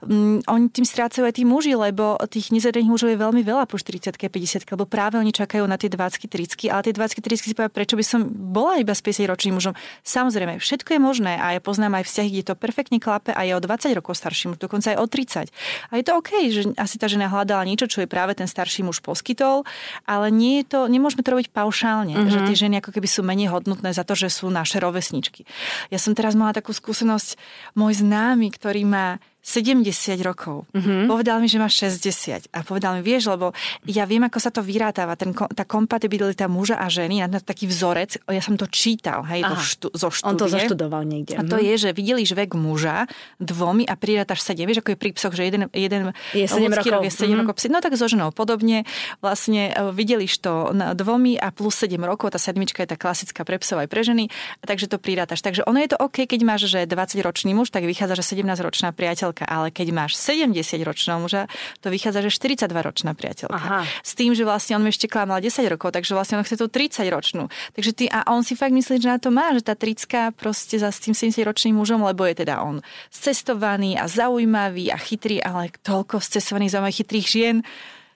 um, 0.06 0.38
oni 0.46 0.70
tým 0.70 0.86
strácajú 0.86 1.26
aj 1.26 1.34
tí 1.34 1.42
muži, 1.42 1.74
lebo 1.74 2.20
tých 2.30 2.49
nezadaných 2.52 2.90
mužov 2.90 3.08
je 3.10 3.18
veľmi 3.18 3.42
veľa 3.42 3.64
po 3.66 3.78
40 3.78 4.14
50 4.14 4.66
lebo 4.70 4.84
práve 4.86 5.16
oni 5.16 5.32
čakajú 5.34 5.64
na 5.66 5.80
tie 5.80 5.90
20 5.90 6.26
30 6.26 6.70
ale 6.70 6.82
tie 6.86 6.94
20 6.94 7.22
30 7.22 7.50
si 7.50 7.54
povedia, 7.56 7.72
prečo 7.72 7.94
by 7.98 8.04
som 8.04 8.20
bola 8.28 8.78
iba 8.78 8.94
s 8.94 9.02
50 9.02 9.30
ročným 9.30 9.56
mužom. 9.58 9.74
Samozrejme, 10.02 10.58
všetko 10.58 10.96
je 10.96 11.00
možné 11.00 11.32
a 11.38 11.56
ja 11.56 11.60
poznám 11.62 12.02
aj 12.02 12.04
vzťahy, 12.06 12.28
kde 12.34 12.44
to 12.50 12.54
perfektne 12.54 12.98
klape 12.98 13.34
a 13.34 13.40
je 13.46 13.52
o 13.54 13.60
20 13.60 13.98
rokov 13.98 14.18
starší 14.18 14.52
muž, 14.52 14.58
dokonca 14.58 14.94
aj 14.94 14.98
o 14.98 15.06
30. 15.06 15.50
A 15.90 15.92
je 15.98 16.04
to 16.04 16.12
OK, 16.18 16.30
že 16.50 16.60
asi 16.76 16.96
tá 16.98 17.06
žena 17.06 17.30
hľadala 17.30 17.62
niečo, 17.66 17.90
čo 17.90 18.02
je 18.04 18.08
práve 18.10 18.36
ten 18.36 18.46
starší 18.46 18.86
muž 18.86 19.00
poskytol, 19.00 19.64
ale 20.04 20.28
nie 20.28 20.62
je 20.62 20.76
to, 20.76 20.80
nemôžeme 20.86 21.22
to 21.22 21.30
robiť 21.32 21.48
paušálne, 21.54 22.14
mm-hmm. 22.14 22.32
že 22.32 22.38
tie 22.50 22.56
ženy 22.66 22.74
ako 22.82 22.90
keby 22.94 23.08
sú 23.08 23.20
menej 23.22 23.50
hodnotné 23.50 23.94
za 23.94 24.02
to, 24.02 24.18
že 24.18 24.28
sú 24.30 24.50
naše 24.50 24.82
rovesničky. 24.82 25.46
Ja 25.88 25.98
som 25.98 26.12
teraz 26.12 26.34
mala 26.34 26.54
takú 26.54 26.74
skúsenosť, 26.74 27.38
môj 27.78 28.02
známy, 28.02 28.50
ktorý 28.54 28.82
má 28.86 29.22
70 29.40 30.20
rokov. 30.20 30.68
Mm-hmm. 30.76 31.08
Povedal 31.08 31.40
mi, 31.40 31.48
že 31.48 31.56
má 31.56 31.66
60. 31.66 32.52
A 32.52 32.58
povedal 32.60 33.00
mi, 33.00 33.00
vieš, 33.00 33.32
lebo 33.32 33.56
ja 33.88 34.04
viem, 34.04 34.20
ako 34.20 34.38
sa 34.38 34.52
to 34.52 34.60
vyrátáva, 34.60 35.16
ten, 35.16 35.32
tá 35.32 35.64
kompatibilita 35.64 36.44
muža 36.44 36.76
a 36.76 36.92
ženy, 36.92 37.24
na 37.24 37.40
taký 37.40 37.64
vzorec, 37.64 38.20
ja 38.28 38.42
som 38.44 38.60
to 38.60 38.68
čítal, 38.68 39.24
hej, 39.24 39.40
to 39.48 39.56
štú, 39.56 39.86
zo 39.96 40.08
štúdie. 40.12 40.28
On 40.28 40.36
to 40.36 40.46
zaštudoval 40.52 41.02
niekde. 41.08 41.40
A 41.40 41.42
to 41.42 41.56
mm-hmm. 41.56 41.68
je, 41.72 41.74
že 41.80 41.90
videliš 41.96 42.30
vek 42.36 42.52
muža 42.52 43.08
dvomi 43.40 43.88
a 43.88 43.96
prirátaš 43.96 44.44
7. 44.44 44.60
Vieš, 44.68 44.84
ako 44.84 44.92
je 44.92 44.98
pri 45.00 45.10
psoch, 45.16 45.32
že 45.32 45.42
jeden, 45.48 45.72
jeden 45.72 46.12
je 46.36 46.44
7 46.44 46.60
rokov. 46.68 46.92
rok 47.00 47.04
je 47.08 47.12
7 47.12 47.24
mm-hmm. 47.24 47.40
rokov 47.40 47.54
psi. 47.56 47.68
No 47.72 47.80
tak 47.80 47.96
so 47.96 48.06
ženou 48.06 48.30
podobne. 48.36 48.84
Vlastne 49.24 49.72
e, 49.72 49.88
videliš 49.90 50.44
to 50.44 50.76
dvomi 50.92 51.40
a 51.40 51.48
plus 51.48 51.80
7 51.80 51.96
rokov, 52.04 52.36
tá 52.36 52.40
sedmička 52.40 52.84
je 52.84 52.92
tá 52.92 52.96
klasická 53.00 53.40
pre 53.48 53.56
psov 53.56 53.80
aj 53.80 53.88
pre 53.88 54.04
ženy, 54.04 54.28
takže 54.62 54.86
to 54.86 55.00
prirátaš. 55.00 55.40
Takže 55.40 55.64
ono 55.64 55.80
je 55.80 55.90
to 55.90 55.98
OK, 55.98 56.28
keď 56.28 56.40
máš, 56.44 56.68
že 56.68 56.84
20 56.84 57.24
ročný 57.24 57.56
muž, 57.56 57.72
tak 57.72 57.88
vychádza, 57.88 58.20
že 58.20 58.36
17 58.36 58.60
ročná 58.60 58.92
priateľ 58.92 59.29
priateľka, 59.30 59.44
ale 59.46 59.70
keď 59.70 59.86
máš 59.94 60.18
70 60.18 60.82
ročného 60.82 61.18
muža, 61.22 61.46
to 61.80 61.88
vychádza, 61.90 62.26
že 62.26 62.30
42 62.34 62.66
ročná 62.82 63.12
priateľka. 63.14 63.54
Aha. 63.54 63.80
S 64.02 64.12
tým, 64.18 64.34
že 64.34 64.42
vlastne 64.42 64.76
on 64.76 64.84
ešte 64.86 65.06
klamal 65.06 65.38
10 65.38 65.62
rokov, 65.70 65.94
takže 65.94 66.12
vlastne 66.14 66.42
on 66.42 66.44
chce 66.44 66.58
tú 66.58 66.66
30 66.66 67.06
ročnú. 67.08 67.46
Takže 67.78 67.90
ty, 67.94 68.04
a 68.10 68.26
on 68.30 68.42
si 68.42 68.58
fakt 68.58 68.74
myslí, 68.74 69.00
že 69.00 69.08
na 69.08 69.18
to 69.22 69.30
má, 69.30 69.54
že 69.54 69.62
tá 69.62 69.78
30 69.78 70.34
proste 70.34 70.76
za 70.78 70.90
s 70.90 70.98
tým 71.00 71.14
70 71.14 71.46
ročným 71.46 71.78
mužom, 71.78 72.02
lebo 72.02 72.26
je 72.26 72.42
teda 72.42 72.60
on 72.62 72.82
cestovaný 73.10 73.96
a 73.96 74.10
zaujímavý 74.10 74.90
a 74.90 74.98
chytrý, 74.98 75.38
ale 75.40 75.70
toľko 75.86 76.18
cestovaných 76.20 76.74
zaujímavých 76.74 76.98
chytrých 77.06 77.26
žien 77.26 77.56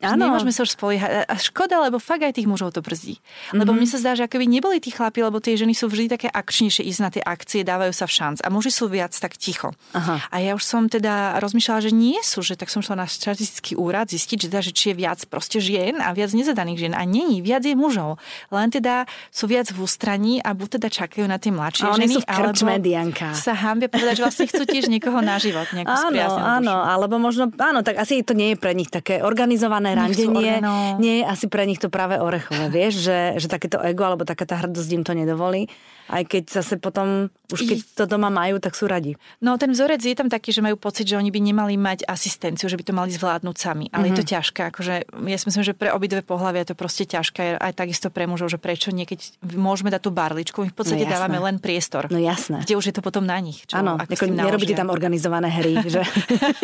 Áno. 0.03 0.27
Nemôžeme 0.27 0.51
sa 0.51 0.67
už 0.67 0.75
spoliehať. 0.75 1.31
A 1.31 1.35
škoda, 1.39 1.79
lebo 1.79 2.03
fakt 2.03 2.27
aj 2.27 2.35
tých 2.35 2.51
mužov 2.51 2.75
to 2.75 2.83
brzdí. 2.83 3.21
Mm-hmm. 3.21 3.59
Lebo 3.63 3.71
mne 3.71 3.87
sa 3.87 3.99
zdá, 4.03 4.19
že 4.19 4.27
akoby 4.27 4.47
neboli 4.51 4.83
tí 4.83 4.91
chlapi, 4.91 5.23
lebo 5.23 5.39
tie 5.39 5.55
ženy 5.55 5.73
sú 5.77 5.87
vždy 5.87 6.11
také 6.11 6.29
akčnejšie 6.29 6.83
ísť 6.83 7.01
na 7.01 7.11
tie 7.15 7.23
akcie, 7.23 7.61
dávajú 7.63 7.93
sa 7.95 8.11
v 8.11 8.13
šanc. 8.13 8.39
A 8.43 8.49
muži 8.51 8.75
sú 8.75 8.91
viac 8.91 9.15
tak 9.15 9.39
ticho. 9.39 9.77
Aha. 9.95 10.19
A 10.33 10.37
ja 10.43 10.59
už 10.59 10.65
som 10.65 10.91
teda 10.91 11.39
rozmýšľala, 11.39 11.81
že 11.85 11.93
nie 11.95 12.19
sú, 12.25 12.43
že 12.43 12.59
tak 12.59 12.73
som 12.73 12.83
šla 12.83 13.05
na 13.05 13.07
štatistický 13.07 13.79
úrad 13.79 14.11
zistiť, 14.11 14.47
že, 14.47 14.49
teda, 14.51 14.63
že 14.65 14.73
či 14.75 14.85
je 14.91 14.97
viac 14.99 15.21
proste 15.31 15.63
žien 15.63 16.01
a 16.01 16.11
viac 16.11 16.35
nezadaných 16.35 16.79
žien. 16.89 16.95
A 16.97 17.07
není, 17.07 17.45
viac 17.45 17.63
je 17.63 17.77
mužov. 17.77 18.19
Len 18.51 18.73
teda 18.73 19.07
sú 19.31 19.47
viac 19.47 19.71
v 19.71 19.79
ústraní 19.85 20.41
a 20.41 20.57
buď 20.57 20.81
teda 20.81 20.89
čakajú 20.91 21.25
na 21.29 21.39
tie 21.39 21.53
mladšie 21.55 21.87
a 21.87 21.95
ženy, 21.95 22.15
sú 22.17 22.21
v 22.23 22.29
alebo 22.29 22.67
Dianka. 22.81 23.29
sa 23.37 23.53
hambia 23.53 23.89
povedať, 23.93 24.21
že 24.21 24.23
vlastne 24.25 24.47
chcú 24.51 24.65
tiež 24.67 24.91
niekoho 24.91 25.21
na 25.21 25.37
život, 25.39 25.69
áno, 25.85 26.25
áno, 26.35 26.75
alebo 26.83 27.21
možno, 27.21 27.49
áno, 27.55 27.81
tak 27.85 28.01
asi 28.01 28.25
to 28.25 28.33
nie 28.33 28.55
je 28.55 28.57
pre 28.57 28.73
nich 28.73 28.89
také 28.89 29.21
organizované 29.21 29.84
randenie 29.93 30.65
no. 30.65 30.97
nie 30.97 31.21
je 31.21 31.25
asi 31.29 31.47
pre 31.53 31.69
nich 31.69 31.77
to 31.77 31.93
práve 31.93 32.17
orechové, 32.17 32.73
vieš, 32.73 33.05
že, 33.05 33.19
že 33.37 33.53
takéto 33.53 33.77
ego 33.85 34.09
alebo 34.09 34.25
taká 34.25 34.49
tá 34.49 34.57
hrdosť 34.65 34.91
im 34.97 35.05
to 35.05 35.13
nedovolí 35.13 35.69
aj 36.09 36.23
keď 36.29 36.43
zase 36.61 36.75
potom, 36.77 37.33
už 37.53 37.61
keď 37.65 37.79
to 37.97 38.05
doma 38.05 38.29
majú, 38.29 38.61
tak 38.61 38.77
sú 38.77 38.85
radi. 38.85 39.17
No 39.41 39.57
ten 39.57 39.73
vzorec 39.73 40.01
je 40.05 40.17
tam 40.17 40.29
taký, 40.29 40.53
že 40.53 40.61
majú 40.61 40.77
pocit, 40.77 41.09
že 41.09 41.17
oni 41.17 41.33
by 41.33 41.41
nemali 41.41 41.75
mať 41.81 42.05
asistenciu, 42.05 42.69
že 42.69 42.77
by 42.77 42.85
to 42.85 42.93
mali 42.93 43.11
zvládnuť 43.13 43.57
sami. 43.57 43.89
Ale 43.93 44.09
mm-hmm. 44.09 44.13
je 44.13 44.19
to 44.19 44.25
mhm. 44.25 44.31
ťažké. 44.37 44.61
Akože, 44.73 44.95
ja 45.09 45.37
si 45.41 45.45
myslím, 45.49 45.65
že 45.65 45.75
pre 45.77 45.91
obidve 45.93 46.21
pohľavia 46.21 46.65
je 46.65 46.69
to 46.73 46.77
proste 46.77 47.05
ťažké. 47.09 47.57
Aj 47.61 47.73
takisto 47.73 48.09
pre 48.13 48.29
mužov, 48.29 48.53
že 48.53 48.59
prečo 48.61 48.93
niekedy 48.93 49.21
môžeme 49.57 49.89
dať 49.89 50.01
tú 50.05 50.11
barličku, 50.13 50.65
my 50.65 50.71
v 50.73 50.77
podstate 50.77 51.05
no, 51.05 51.13
dávame 51.13 51.41
len 51.41 51.57
priestor. 51.61 52.09
No 52.13 52.21
jasné. 52.21 52.61
Kde 52.65 52.77
už 52.77 52.93
je 52.93 52.95
to 52.95 53.03
potom 53.05 53.25
na 53.25 53.41
nich. 53.41 53.65
Áno, 53.73 53.97
nerobíte 54.01 54.77
tam 54.77 54.93
organizované 54.93 55.49
hry. 55.49 55.81
že? 55.85 56.05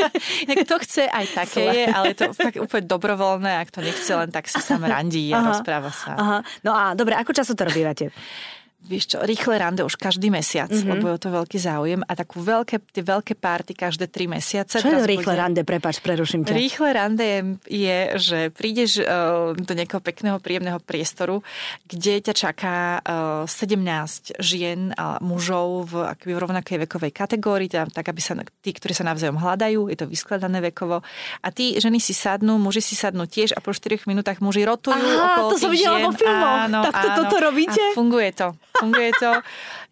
to 0.71 0.77
chce 0.87 1.03
aj 1.11 1.27
také 1.35 1.65
je, 1.67 1.85
ale 1.91 2.15
to 2.15 2.31
tak 2.31 2.55
úplne 2.63 2.87
dobrovoľné, 2.87 3.59
ak 3.59 3.75
to 3.75 3.83
nechce, 3.83 4.07
len 4.07 4.31
tak 4.31 4.47
si 4.47 4.63
sám 4.63 4.87
randí 4.87 5.35
a 5.35 5.43
Aha. 5.43 5.49
rozpráva 5.51 5.91
sa. 5.91 6.15
Aha. 6.15 6.39
No 6.63 6.71
a 6.71 6.95
dobre, 6.95 7.19
ako 7.19 7.35
často 7.35 7.59
to 7.59 7.67
robívate? 7.67 8.15
Vieš 8.87 9.15
čo, 9.15 9.17
rýchle 9.21 9.61
rande 9.61 9.85
už 9.85 9.95
každý 10.01 10.33
mesiac, 10.33 10.73
mm-hmm. 10.73 10.91
lebo 10.91 11.13
je 11.13 11.21
to 11.21 11.31
veľký 11.31 11.59
záujem 11.61 12.01
a 12.03 12.13
takú 12.17 12.41
veľké, 12.41 12.81
tie 12.91 13.05
veľké 13.05 13.37
párty 13.37 13.77
každé 13.77 14.09
tri 14.09 14.25
mesiace. 14.25 14.81
Čo 14.81 14.89
je 14.89 15.05
rýchle 15.05 15.37
bude... 15.37 15.41
rande? 15.41 15.61
Prepač, 15.63 16.01
preruším 16.01 16.49
ťa. 16.49 16.57
Rýchle 16.57 16.89
rande 16.97 17.25
je, 17.25 17.41
je 17.69 17.99
že 18.17 18.39
prídeš 18.51 19.05
uh, 19.05 19.53
do 19.55 19.73
nejakého 19.77 20.01
pekného, 20.01 20.41
príjemného 20.41 20.81
priestoru, 20.81 21.45
kde 21.85 22.25
ťa 22.25 22.35
čaká 22.35 22.77
uh, 23.05 23.45
17 23.45 24.41
žien 24.41 24.97
a 24.97 25.21
mužov 25.21 25.93
v, 25.93 26.11
akoby 26.17 26.33
v 26.35 26.41
rovnakej 26.41 26.77
vekovej 26.89 27.13
kategórii, 27.13 27.69
tak, 27.69 27.93
tak 27.93 28.09
aby 28.09 28.21
sa 28.21 28.35
tí, 28.65 28.73
ktorí 28.73 28.97
sa 28.97 29.05
navzájom 29.07 29.39
hľadajú, 29.39 29.93
je 29.93 29.97
to 30.01 30.07
vyskladané 30.09 30.65
vekovo. 30.73 31.05
A 31.45 31.49
tí 31.53 31.77
ženy 31.77 32.01
si 32.01 32.17
sadnú, 32.17 32.57
muži 32.57 32.83
si 32.83 32.97
sadnú 32.97 33.29
tiež 33.29 33.55
a 33.55 33.61
po 33.61 33.77
4 33.77 34.09
minútach 34.09 34.41
muži 34.41 34.65
rotujú 34.65 34.97
Aha, 34.97 35.37
okolo 35.37 35.49
to 35.55 35.57
som 35.61 35.71
videla 35.71 35.99
vo 36.01 36.13
filmoch. 36.17 36.59
Áno, 36.67 36.81
tak 36.89 36.95
to, 36.97 37.09
áno. 37.09 37.17
toto 37.23 37.37
robíte? 37.39 37.83
A 37.83 37.95
funguje 37.95 38.31
to. 38.33 38.49
Funguje 38.81 39.11
to. 39.21 39.33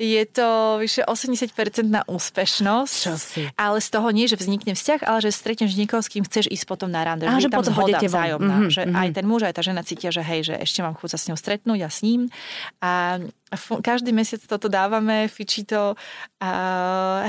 Je 0.00 0.22
to 0.24 0.78
vyše 0.80 1.04
80% 1.04 1.52
na 1.84 2.02
úspešnosť. 2.08 2.98
Čo 3.04 3.14
si? 3.20 3.42
Ale 3.54 3.78
z 3.84 3.88
toho 3.92 4.08
nie, 4.08 4.24
že 4.24 4.40
vznikne 4.40 4.72
vzťah, 4.72 5.04
ale 5.04 5.18
že 5.20 5.30
stretneš 5.34 5.76
niekoho, 5.76 6.00
s 6.00 6.08
kým 6.08 6.24
chceš 6.24 6.48
ísť 6.48 6.64
potom 6.64 6.88
na 6.88 7.04
rande. 7.04 7.28
A 7.28 7.36
že 7.36 7.52
tam 7.52 7.60
potom 7.60 7.76
zhoda 7.76 8.00
vzájomná. 8.00 8.56
Mm-hmm, 8.64 8.72
že 8.72 8.82
mm-hmm. 8.88 9.00
aj 9.04 9.08
ten 9.12 9.24
muž, 9.28 9.40
aj 9.44 9.54
tá 9.54 9.62
žena 9.62 9.82
cítia, 9.84 10.08
že 10.08 10.24
hej, 10.24 10.40
že 10.48 10.54
ešte 10.56 10.80
mám 10.80 10.96
chuť 10.96 11.08
sa 11.14 11.18
s 11.20 11.26
ňou 11.28 11.38
stretnúť 11.38 11.80
a 11.84 11.90
s 11.92 11.98
ním. 12.00 12.32
A 12.80 13.20
každý 13.80 14.12
mesiac 14.12 14.44
toto 14.44 14.68
dávame, 14.68 15.28
fičí 15.28 15.64
to. 15.64 15.96
A, 16.38 16.50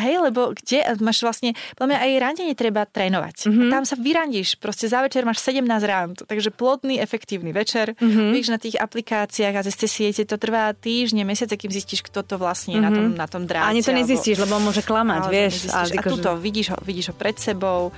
hej, 0.04 0.20
lebo 0.20 0.52
kde 0.52 0.84
máš 1.00 1.24
vlastne, 1.24 1.56
podľa 1.80 1.96
mňa 1.96 2.00
aj 2.00 2.12
randenie 2.20 2.56
treba 2.56 2.84
trénovať. 2.84 3.48
Mm-hmm. 3.48 3.70
Tam 3.72 3.84
sa 3.88 3.96
vyrandíš, 3.96 4.60
proste 4.60 4.92
za 4.92 5.00
večer 5.00 5.24
máš 5.24 5.40
17 5.42 5.64
rand, 5.88 6.18
takže 6.28 6.52
plodný, 6.52 7.00
efektívny 7.00 7.56
večer. 7.56 7.96
Mm-hmm. 7.96 8.30
Víš, 8.36 8.48
na 8.52 8.60
tých 8.60 8.76
aplikáciách 8.78 9.56
a 9.56 9.66
cez 9.66 9.76
tie 9.80 9.90
siete 9.90 10.24
to 10.28 10.36
trvá 10.36 10.76
týždne, 10.76 11.24
mesiace, 11.24 11.56
kým 11.56 11.72
zistíš, 11.72 12.04
kto 12.04 12.22
to 12.28 12.36
vlastne 12.36 12.78
mm-hmm. 12.78 12.86
na 12.86 12.90
tom, 12.92 13.06
na 13.16 13.28
tom 13.28 13.44
dráte. 13.48 13.72
Ani 13.72 13.82
to 13.82 13.96
nezistíš, 13.96 14.44
alebo, 14.44 14.60
lebo 14.60 14.68
môže 14.70 14.82
klamať, 14.84 15.24
vieš. 15.32 15.54
A, 15.72 15.88
a 15.88 16.02
tuto 16.04 16.36
vidíš 16.36 16.76
ho, 16.76 16.78
vidíš 16.84 17.12
ho 17.12 17.16
pred 17.16 17.40
sebou, 17.40 17.96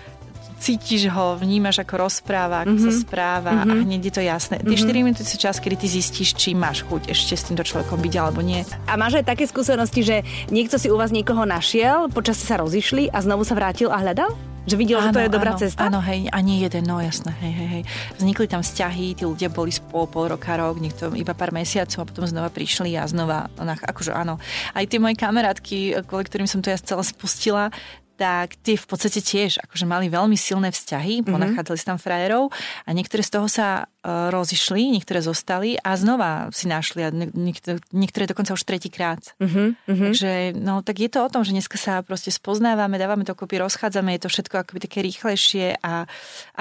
cítiš 0.61 1.09
ho, 1.09 1.33
vnímaš, 1.41 1.81
ako 1.81 2.05
rozpráva, 2.05 2.61
ako 2.61 2.77
mm-hmm. 2.77 2.85
sa 2.85 2.91
mhm. 2.93 3.01
správa 3.01 3.51
mm-hmm. 3.57 3.71
a 3.73 3.81
hneď 3.81 4.01
je 4.05 4.13
to 4.13 4.21
jasné. 4.21 4.55
Tie 4.61 4.77
mm-hmm. 4.77 4.93
4 4.93 5.05
minúty 5.09 5.23
sú 5.25 5.37
čas, 5.41 5.57
kedy 5.57 5.75
ty 5.81 5.87
zistíš, 5.89 6.37
či 6.37 6.53
máš 6.53 6.85
chuť 6.85 7.09
ešte 7.09 7.33
s 7.33 7.49
týmto 7.49 7.65
človekom 7.65 7.97
byť 7.97 8.13
alebo 8.21 8.45
nie. 8.45 8.61
A 8.85 8.93
máš 8.93 9.17
aj 9.17 9.25
také 9.33 9.49
skúsenosti, 9.49 10.05
že 10.05 10.21
niekto 10.53 10.77
si 10.77 10.93
u 10.93 10.95
vás 10.95 11.09
niekoho 11.09 11.41
našiel, 11.49 12.13
počas 12.13 12.37
sa 12.37 12.61
rozišli 12.61 13.09
a 13.09 13.17
znovu 13.25 13.41
sa 13.41 13.57
vrátil 13.57 13.89
a 13.89 13.97
hľadal? 13.97 14.37
Že 14.61 14.77
videl, 14.77 15.01
áno, 15.01 15.09
že 15.09 15.17
to 15.17 15.23
je 15.25 15.33
dobrá 15.33 15.51
áno, 15.57 15.61
cesta? 15.65 15.81
Áno, 15.89 15.99
hej, 16.05 16.29
ani 16.29 16.61
jeden, 16.61 16.85
no 16.85 17.01
jasné, 17.01 17.33
hej, 17.41 17.53
hej, 17.57 17.69
hej. 17.73 17.83
Vznikli 18.21 18.45
tam 18.45 18.61
vzťahy, 18.61 19.17
tí 19.17 19.25
ľudia 19.25 19.49
boli 19.49 19.73
spolu 19.73 20.05
pol 20.05 20.25
roka, 20.29 20.53
rok, 20.53 20.77
niekto 20.77 21.09
iba 21.17 21.33
pár 21.33 21.49
mesiacov 21.49 22.05
a 22.05 22.09
potom 22.13 22.29
znova 22.29 22.53
prišli 22.53 22.93
a 22.93 23.09
znova, 23.09 23.49
akože 23.57 24.13
áno. 24.13 24.37
Aj 24.77 24.85
tie 24.85 25.01
moje 25.01 25.17
kamarátky, 25.17 26.05
kvôli 26.05 26.29
ktorým 26.29 26.45
som 26.45 26.61
to 26.61 26.69
ja 26.69 26.77
celá 26.77 27.01
spustila, 27.01 27.73
tak 28.21 28.53
tie 28.61 28.77
v 28.77 28.85
podstate 28.85 29.17
tiež 29.17 29.65
akože 29.65 29.89
mali 29.89 30.05
veľmi 30.05 30.37
silné 30.37 30.69
vzťahy, 30.69 31.25
mm-hmm. 31.25 31.33
ponachádzali 31.33 31.77
si 31.81 31.85
tam 31.89 31.97
frajerov 31.97 32.53
a 32.85 32.89
niektoré 32.93 33.25
z 33.25 33.33
toho 33.33 33.49
sa 33.49 33.89
uh, 33.89 34.29
rozišli, 34.29 34.93
niektoré 34.93 35.25
zostali 35.25 35.73
a 35.81 35.97
znova 35.97 36.53
si 36.53 36.69
našli 36.69 37.01
a 37.01 37.09
niektoré, 37.09 37.81
niektoré 37.89 38.29
dokonca 38.29 38.53
už 38.53 38.61
tretíkrát. 38.61 39.33
Mm-hmm. 39.41 39.89
Takže 39.89 40.53
no 40.53 40.85
tak 40.85 41.01
je 41.01 41.09
to 41.09 41.25
o 41.25 41.31
tom, 41.33 41.41
že 41.41 41.57
dneska 41.57 41.81
sa 41.81 42.05
proste 42.05 42.29
spoznávame, 42.29 43.01
dávame 43.01 43.25
to 43.25 43.33
kopy, 43.33 43.57
rozchádzame, 43.57 44.13
je 44.13 44.21
to 44.21 44.29
všetko 44.29 44.55
akoby 44.61 44.79
také 44.85 45.01
rýchlejšie 45.01 45.81
a 45.81 46.05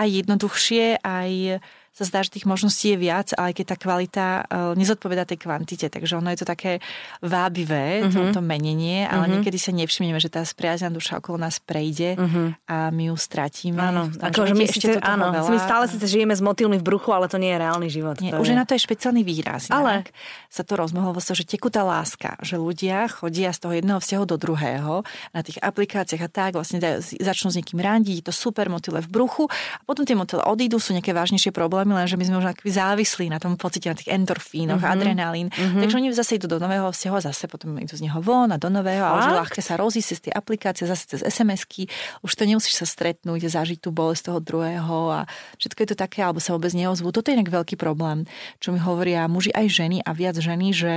aj 0.00 0.08
jednoduchšie, 0.08 1.04
aj 1.04 1.60
sa 2.00 2.08
zdá, 2.08 2.24
že 2.24 2.32
tých 2.32 2.48
možností 2.48 2.96
je 2.96 2.98
viac, 2.98 3.36
ale 3.36 3.52
keď 3.52 3.64
tá 3.72 3.76
kvalita 3.76 4.26
uh, 4.48 4.72
nezodpoveda 4.72 5.28
tej 5.28 5.44
kvantite, 5.44 5.92
takže 5.92 6.16
ono 6.16 6.32
je 6.32 6.40
to 6.40 6.46
také 6.48 6.80
vábivé, 7.20 8.08
uh-huh. 8.08 8.32
to, 8.32 8.40
to 8.40 8.42
menenie, 8.42 9.04
ale 9.04 9.28
uh-huh. 9.28 9.36
niekedy 9.36 9.60
sa 9.60 9.76
nevšimneme, 9.76 10.16
že 10.16 10.32
tá 10.32 10.40
spriazná 10.40 10.88
duša 10.88 11.20
okolo 11.20 11.36
nás 11.36 11.60
prejde 11.60 12.16
uh-huh. 12.16 12.56
a 12.64 12.88
my 12.88 13.12
ju 13.12 13.16
stratíme. 13.20 13.76
Áno, 13.76 14.08
ako, 14.16 14.48
že 14.48 14.54
my, 14.56 14.64
síce, 14.64 14.96
áno 15.04 15.28
my 15.28 15.58
stále 15.60 15.84
síce 15.92 16.08
žijeme 16.08 16.32
s 16.32 16.40
motýlmi 16.40 16.80
v 16.80 16.84
bruchu, 16.88 17.12
ale 17.12 17.28
to 17.28 17.36
nie 17.36 17.52
je 17.52 17.58
reálny 17.60 17.88
život. 17.92 18.16
Nie, 18.24 18.32
už 18.32 18.48
je 18.48 18.56
na 18.56 18.64
to 18.64 18.72
je 18.72 18.80
špeciálny 18.80 19.20
výraz. 19.20 19.68
Ale 19.68 20.08
sa 20.48 20.64
to 20.64 20.80
rozmohlo 20.80 21.12
že 21.20 21.44
tekutá 21.44 21.84
láska, 21.84 22.40
že 22.40 22.56
ľudia 22.56 23.06
chodia 23.06 23.52
z 23.52 23.58
toho 23.60 23.72
jedného 23.76 24.00
vzťahu 24.00 24.24
do 24.24 24.36
druhého 24.40 25.04
na 25.36 25.40
tých 25.44 25.60
aplikáciách 25.60 26.22
a 26.26 26.30
tak 26.32 26.50
vlastne 26.56 26.80
začnú 27.02 27.52
s 27.52 27.56
niekým 27.60 27.78
randiť, 27.78 28.24
to 28.24 28.32
super 28.32 28.66
motyle 28.72 29.04
v 29.04 29.08
bruchu 29.10 29.44
a 29.50 29.82
potom 29.84 30.08
tie 30.08 30.16
motyle 30.16 30.40
odídu, 30.42 30.80
sú 30.80 30.96
nejaké 30.96 31.12
vážnejšie 31.12 31.52
problémy 31.52 31.89
len 31.94 32.06
že 32.06 32.18
my 32.18 32.24
sme 32.26 32.36
už 32.40 32.46
akví 32.50 32.70
závislí 32.70 33.26
na 33.30 33.38
tom 33.42 33.54
pocite, 33.54 33.90
na 33.90 33.96
tých 33.96 34.10
endorfínoch, 34.10 34.80
mm-hmm. 34.80 34.96
adrenalín. 34.96 35.48
Mm-hmm. 35.50 35.80
Takže 35.82 35.96
oni 35.96 36.06
zase 36.14 36.32
idú 36.38 36.46
do 36.46 36.58
nového 36.58 36.90
vzťahu 36.90 37.14
a 37.18 37.22
zase 37.30 37.44
potom 37.50 37.76
idú 37.78 37.94
z 37.94 38.06
neho 38.06 38.18
von 38.22 38.50
a 38.50 38.58
do 38.58 38.68
nového 38.70 39.02
a 39.02 39.18
už 39.20 39.26
ľahké 39.44 39.60
sa 39.60 39.78
rozísť 39.78 40.08
cez 40.10 40.18
tie 40.24 40.32
aplikácie, 40.32 40.84
zase 40.86 41.04
cez 41.06 41.20
SMS-ky. 41.22 41.90
Už 42.22 42.32
to 42.34 42.46
nemusíš 42.46 42.82
sa 42.82 42.86
stretnúť, 42.86 43.50
zažiť 43.50 43.78
tú 43.82 43.90
bolesť 43.94 44.32
toho 44.32 44.38
druhého 44.40 44.98
a 45.10 45.20
všetko 45.58 45.78
je 45.84 45.88
to 45.92 45.96
také, 45.96 46.22
alebo 46.22 46.38
sa 46.38 46.54
vôbec 46.56 46.72
neozvú. 46.72 47.10
Toto 47.10 47.30
je 47.30 47.36
inak 47.36 47.50
veľký 47.50 47.74
problém, 47.76 48.24
čo 48.62 48.70
mi 48.70 48.80
hovoria 48.80 49.26
muži 49.26 49.50
aj 49.54 49.66
ženy 49.68 49.98
a 50.02 50.10
viac 50.14 50.38
ženy, 50.38 50.72
že 50.72 50.92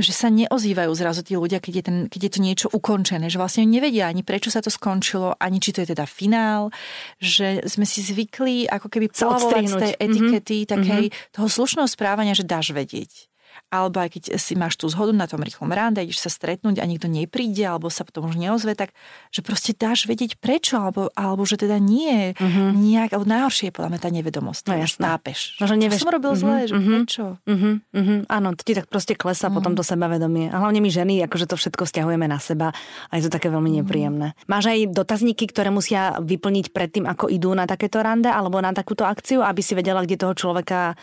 že 0.00 0.12
sa 0.16 0.28
neozývajú 0.32 0.92
zrazu 0.96 1.20
tí 1.22 1.36
ľudia, 1.36 1.60
keď 1.62 1.72
je, 1.76 1.84
ten, 1.84 1.96
keď 2.08 2.20
je 2.26 2.32
to 2.32 2.40
niečo 2.40 2.66
ukončené, 2.72 3.28
že 3.28 3.36
vlastne 3.40 3.68
nevedia 3.68 4.08
ani 4.08 4.24
prečo 4.24 4.48
sa 4.48 4.64
to 4.64 4.72
skončilo, 4.72 5.36
ani 5.36 5.60
či 5.60 5.76
to 5.76 5.84
je 5.84 5.92
teda 5.92 6.04
finál, 6.08 6.72
že 7.20 7.62
sme 7.68 7.84
si 7.84 8.00
zvykli 8.00 8.66
ako 8.66 8.88
keby 8.88 9.12
polavovať 9.12 9.64
z 9.64 9.74
tej 9.76 9.92
mhm. 9.94 10.00
etikety 10.00 10.56
mm-hmm. 10.64 10.72
takej 10.72 11.04
mm-hmm. 11.08 11.32
toho 11.36 11.48
slušného 11.48 11.88
správania, 11.88 12.34
že 12.34 12.48
dáš 12.48 12.72
vedieť 12.72 13.30
alebo 13.70 14.02
aj 14.02 14.10
keď 14.18 14.22
si 14.34 14.58
máš 14.58 14.74
tú 14.74 14.90
zhodu 14.90 15.14
na 15.14 15.30
tom 15.30 15.38
rýchlom 15.38 15.70
rande, 15.70 16.02
ideš 16.02 16.26
sa 16.26 16.30
stretnúť 16.30 16.82
a 16.82 16.84
nikto 16.90 17.06
nepríde, 17.06 17.62
alebo 17.62 17.86
sa 17.86 18.02
potom 18.02 18.26
už 18.26 18.34
neozve, 18.34 18.74
tak 18.74 18.90
že 19.30 19.46
proste 19.46 19.70
dáš 19.78 20.10
vedieť 20.10 20.42
prečo, 20.42 20.74
alebo, 20.74 21.06
alebo 21.14 21.46
že 21.46 21.54
teda 21.54 21.78
nie, 21.78 22.34
uh-huh. 22.34 22.74
nejak, 22.74 23.14
alebo 23.14 23.30
najhoršie 23.30 23.70
je 23.70 23.74
podľa 23.78 23.90
mňa 23.94 24.00
tá 24.02 24.10
nevedomosť. 24.10 24.62
No 24.66 24.74
jasná. 24.74 25.04
Tápeš. 25.14 25.54
No, 25.62 25.70
že 25.70 25.78
nevieš. 25.78 26.02
som 26.02 26.10
robil 26.10 26.34
uh-huh. 26.34 26.42
zle, 26.42 26.56
že 26.66 26.74
uh-huh. 26.74 26.98
prečo? 26.98 27.24
Uh-huh. 27.46 27.74
Uh-huh. 27.94 28.18
Áno, 28.26 28.48
ti 28.58 28.74
tak 28.74 28.90
proste 28.90 29.14
klesá 29.14 29.46
uh-huh. 29.46 29.62
potom 29.62 29.78
to 29.78 29.86
sebavedomie. 29.86 30.50
A 30.50 30.58
hlavne 30.58 30.82
my 30.82 30.90
ženy, 30.90 31.22
akože 31.30 31.46
to 31.46 31.54
všetko 31.54 31.86
stiahujeme 31.86 32.26
na 32.26 32.42
seba 32.42 32.74
a 33.06 33.12
je 33.14 33.30
to 33.30 33.30
také 33.30 33.54
veľmi 33.54 33.70
nepríjemné. 33.80 34.34
Uh-huh. 34.34 34.50
Máš 34.50 34.74
aj 34.74 34.90
dotazníky, 34.90 35.46
ktoré 35.46 35.70
musia 35.70 36.18
vyplniť 36.18 36.74
predtým, 36.74 37.06
ako 37.06 37.30
idú 37.30 37.54
na 37.54 37.70
takéto 37.70 38.02
rande 38.02 38.26
alebo 38.26 38.58
na 38.58 38.74
takúto 38.74 39.06
akciu, 39.06 39.46
aby 39.46 39.62
si 39.62 39.78
vedela, 39.78 40.02
kde 40.02 40.18
toho 40.18 40.34
človeka 40.34 40.98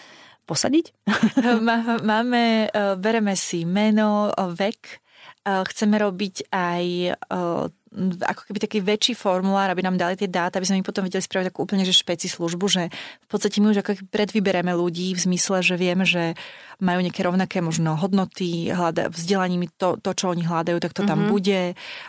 posadiť? 0.47 0.95
Máme, 2.07 2.71
e, 2.71 2.95
bereme 2.95 3.35
si 3.35 3.67
meno, 3.67 4.31
vek, 4.31 4.81
e, 4.87 4.95
chceme 5.67 5.99
robiť 5.99 6.47
aj 6.47 6.83
e, 6.87 7.11
ako 8.21 8.41
keby 8.47 8.59
taký 8.61 8.79
väčší 8.83 9.13
formulár, 9.17 9.73
aby 9.73 9.81
nám 9.81 9.97
dali 9.97 10.13
tie 10.13 10.29
dáta, 10.29 10.59
aby 10.59 10.67
sme 10.69 10.79
im 10.79 10.87
potom 10.87 11.03
vedeli 11.03 11.23
spraviť 11.23 11.49
takú 11.49 11.65
úplne 11.65 11.87
že 11.87 11.95
špeci 11.95 12.29
službu, 12.29 12.65
že 12.69 12.83
v 12.93 13.27
podstate 13.27 13.57
my 13.59 13.73
už 13.73 13.81
ako 13.81 13.91
predvybereme 14.13 14.69
ľudí 14.75 15.15
v 15.17 15.23
zmysle, 15.23 15.65
že 15.65 15.75
vieme, 15.79 16.05
že 16.05 16.37
majú 16.77 16.99
nejaké 17.01 17.25
rovnaké 17.25 17.57
možno 17.57 17.97
hodnoty, 17.97 18.69
hľada, 18.69 19.09
vzdelaním 19.09 19.65
to, 19.81 19.97
to, 19.97 20.13
čo 20.13 20.29
oni 20.29 20.45
hľadajú, 20.45 20.77
tak 20.77 20.93
to 20.93 21.01
mm-hmm. 21.01 21.09
tam 21.09 21.19
mhm. 21.25 21.29
bude. 21.33 21.61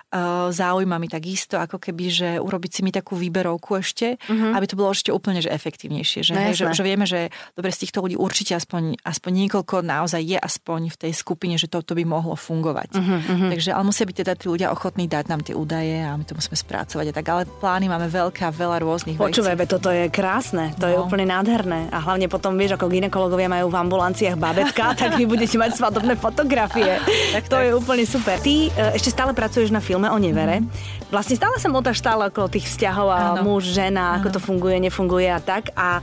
Uh, 0.08 0.48
zaujíma 0.52 0.96
mi 1.00 1.08
takisto, 1.08 1.56
ako 1.56 1.80
keby, 1.80 2.04
že 2.08 2.28
urobiť 2.36 2.70
si 2.70 2.80
mi 2.84 2.92
takú 2.92 3.16
výberovku 3.16 3.80
ešte, 3.80 4.20
mm-hmm. 4.20 4.52
aby 4.52 4.66
to 4.68 4.76
bolo 4.76 4.92
ešte 4.92 5.08
úplne 5.08 5.40
že 5.40 5.48
efektívnejšie. 5.48 6.20
Že, 6.24 6.32
no, 6.36 6.40
hej, 6.44 6.54
že, 6.56 6.64
že 6.72 6.84
vieme, 6.84 7.08
že 7.08 7.32
dobre 7.56 7.72
z 7.72 7.88
týchto 7.88 8.04
ľudí 8.04 8.16
určite 8.20 8.52
aspoň, 8.56 9.00
aspoň 9.04 9.32
niekoľko 9.46 9.84
naozaj 9.84 10.20
je 10.20 10.38
aspoň 10.40 10.92
v 10.92 10.96
tej 11.08 11.12
skupine, 11.16 11.56
že 11.56 11.68
toto 11.68 11.96
by 11.96 12.04
mohlo 12.04 12.36
fungovať. 12.36 12.92
Mm-hmm. 12.92 13.50
Takže, 13.56 13.70
ale 13.72 13.84
musia 13.88 14.04
byť 14.04 14.16
teda 14.24 14.32
tí 14.36 14.46
ľudia 14.52 14.68
ochotní 14.68 15.08
dať 15.08 15.24
nám 15.32 15.40
tie 15.44 15.56
údaje 15.56 16.04
a 16.04 16.12
my 16.12 16.24
to 16.28 16.36
musíme 16.36 16.56
spracovať 16.56 17.06
a 17.08 17.12
tak. 17.16 17.26
Ale 17.28 17.42
plány 17.48 17.88
máme 17.88 18.08
veľké 18.08 18.44
a 18.44 18.52
veľa 18.52 18.84
rôznych 18.84 19.16
Počúvaj, 19.16 19.56
vecí. 19.56 19.72
toto 19.72 19.88
je 19.88 20.12
krásne, 20.12 20.76
to 20.76 20.88
no. 20.88 20.92
je 20.92 20.96
úplne 21.00 21.24
nádherné. 21.28 21.88
A 21.88 22.04
hlavne 22.04 22.28
potom 22.28 22.56
vieš, 22.56 22.76
ako 22.76 22.92
ginekologovia 22.92 23.48
majú 23.48 23.72
v 23.72 23.76
ambulanciách 23.76 24.36
báb 24.36 24.57
babetka, 24.58 24.84
tak 25.00 25.10
vy 25.14 25.24
budete 25.24 25.54
mať 25.54 25.70
svadobné 25.78 26.18
fotografie. 26.18 26.98
tak 27.32 27.46
to 27.46 27.56
tak. 27.56 27.64
je 27.64 27.70
úplne 27.74 28.04
super. 28.04 28.36
Ty 28.42 28.54
e, 28.66 28.70
ešte 28.98 29.14
stále 29.14 29.30
pracuješ 29.30 29.70
na 29.70 29.78
filme 29.78 30.10
o 30.10 30.18
nevere. 30.18 30.60
Mm. 30.60 30.68
Vlastne 31.08 31.38
stále 31.38 31.56
sa 31.56 31.70
motáš 31.70 32.02
stále 32.02 32.28
okolo 32.28 32.50
tých 32.50 32.66
vzťahov 32.68 33.08
a 33.08 33.20
Áno. 33.38 33.46
muž, 33.46 33.70
žena, 33.70 34.12
Áno. 34.12 34.16
ako 34.20 34.28
to 34.34 34.40
funguje, 34.42 34.76
nefunguje 34.82 35.30
a 35.30 35.40
tak. 35.40 35.70
A 35.72 36.02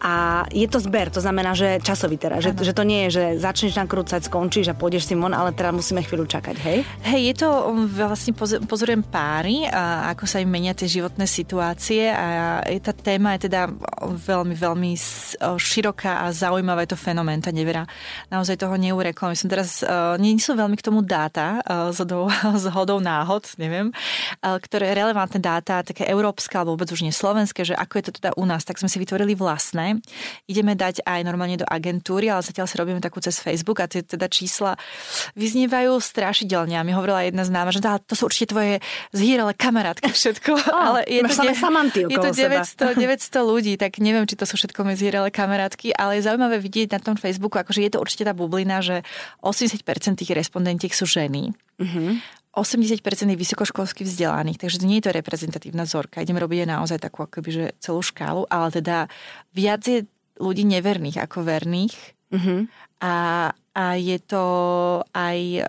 a 0.00 0.48
je 0.48 0.64
to 0.64 0.80
zber, 0.80 1.12
to 1.12 1.20
znamená, 1.20 1.52
že 1.52 1.76
časový 1.84 2.16
teda, 2.16 2.40
že, 2.40 2.56
že 2.56 2.72
to 2.72 2.88
nie 2.88 3.06
je, 3.06 3.20
že 3.20 3.24
začneš 3.36 3.76
nakrúcať, 3.76 4.24
skončíš 4.24 4.72
a 4.72 4.78
pôjdeš 4.78 5.04
si 5.04 5.14
von, 5.14 5.36
ale 5.36 5.52
teda 5.52 5.76
musíme 5.76 6.00
chvíľu 6.00 6.24
čakať, 6.24 6.56
hej? 6.64 6.78
Hej, 7.04 7.20
je 7.20 7.34
to, 7.44 7.48
um, 7.68 7.84
vlastne 7.84 8.32
pozorujem 8.64 9.04
páry, 9.04 9.68
a 9.68 10.08
ako 10.16 10.24
sa 10.24 10.40
im 10.40 10.48
menia 10.48 10.72
tie 10.72 10.88
životné 10.88 11.28
situácie 11.28 12.08
a 12.08 12.60
tá 12.80 12.96
téma 12.96 13.36
je 13.36 13.52
teda 13.52 13.68
veľmi, 14.00 14.56
veľmi 14.56 14.92
široká 15.60 16.24
a 16.24 16.32
zaujímavá 16.32 16.88
je 16.88 16.96
to 16.96 16.98
fenomén, 16.98 17.44
tá 17.44 17.52
nevera. 17.52 17.84
Naozaj 18.32 18.56
toho 18.56 18.80
neurekla. 18.80 19.32
My 19.32 19.36
som 19.36 19.52
teraz, 19.52 19.84
nie 20.16 20.40
sú 20.40 20.56
veľmi 20.56 20.80
k 20.80 20.86
tomu 20.86 21.04
dáta, 21.04 21.60
z 22.62 22.66
hodou 22.72 22.98
náhod, 23.04 23.52
neviem, 23.60 23.92
ktoré 24.40 24.96
relevantné 24.96 25.40
dáta, 25.42 25.84
také 25.84 26.08
európske 26.08 26.56
alebo 26.56 26.80
vôbec 26.80 26.88
už 26.88 27.04
nie 27.04 27.12
slovenské, 27.12 27.68
že 27.68 27.74
ako 27.76 27.94
je 28.00 28.04
to 28.08 28.12
teda 28.16 28.30
u 28.40 28.44
nás, 28.48 28.64
tak 28.64 28.80
sme 28.80 28.88
si 28.88 28.96
vytvorili 28.96 29.36
vlastné 29.36 29.89
Ideme 30.46 30.78
dať 30.78 31.02
aj 31.02 31.20
normálne 31.26 31.58
do 31.58 31.66
agentúry, 31.66 32.30
ale 32.30 32.46
zatiaľ 32.46 32.66
si 32.70 32.76
robíme 32.78 33.00
takú 33.02 33.18
cez 33.18 33.42
Facebook 33.42 33.82
a 33.82 33.90
tie 33.90 34.06
teda 34.06 34.30
čísla 34.30 34.78
vyznievajú 35.34 35.98
strašidelne. 35.98 36.78
A 36.78 36.86
mi 36.86 36.94
hovorila 36.94 37.26
jedna 37.26 37.42
známa, 37.42 37.74
že 37.74 37.82
to 38.06 38.14
sú 38.14 38.30
určite 38.30 38.54
tvoje 38.54 38.78
zhýrele 39.10 39.52
kamarátky 39.56 40.10
všetko. 40.18 40.52
Oh, 40.54 40.94
ale 40.94 41.00
je 41.08 41.22
to, 41.26 41.34
de- 41.34 41.56
je 42.06 42.18
to 42.18 42.30
900, 42.30 42.94
900 42.96 43.40
ľudí, 43.50 43.74
tak 43.80 43.98
neviem, 43.98 44.26
či 44.28 44.38
to 44.38 44.44
sú 44.46 44.54
všetko 44.60 44.86
moje 44.86 45.02
zhýrele 45.02 45.32
kamarátky, 45.32 45.96
ale 45.96 46.18
je 46.18 46.26
zaujímavé 46.26 46.62
vidieť 46.62 46.94
na 46.94 47.00
tom 47.00 47.16
Facebooku, 47.16 47.58
akože 47.58 47.80
je 47.86 47.90
to 47.94 47.98
určite 47.98 48.26
tá 48.26 48.32
bublina, 48.36 48.84
že 48.84 49.02
80% 49.42 49.82
tých 50.20 50.32
respondentiek 50.36 50.92
sú 50.92 51.08
ženy. 51.08 51.56
Uh-huh. 51.80 52.20
80% 52.50 52.98
je 53.30 53.38
vysokoškolsky 53.38 54.02
vzdelaných, 54.02 54.58
takže 54.58 54.82
nie 54.82 54.98
je 54.98 55.06
to 55.06 55.14
reprezentatívna 55.14 55.86
vzorka. 55.86 56.18
Ideme 56.18 56.42
robiť 56.42 56.66
naozaj 56.66 56.98
takú 56.98 57.22
akoby, 57.22 57.50
že 57.50 57.64
celú 57.78 58.02
škálu, 58.02 58.42
ale 58.50 58.74
teda 58.74 59.06
viac 59.54 59.86
je 59.86 60.02
ľudí 60.42 60.66
neverných 60.66 61.22
ako 61.22 61.46
verných. 61.46 61.94
Uh-huh. 62.30 62.66
A 63.00 63.12
a 63.70 63.94
je 63.94 64.18
to 64.18 64.44
aj 65.14 65.62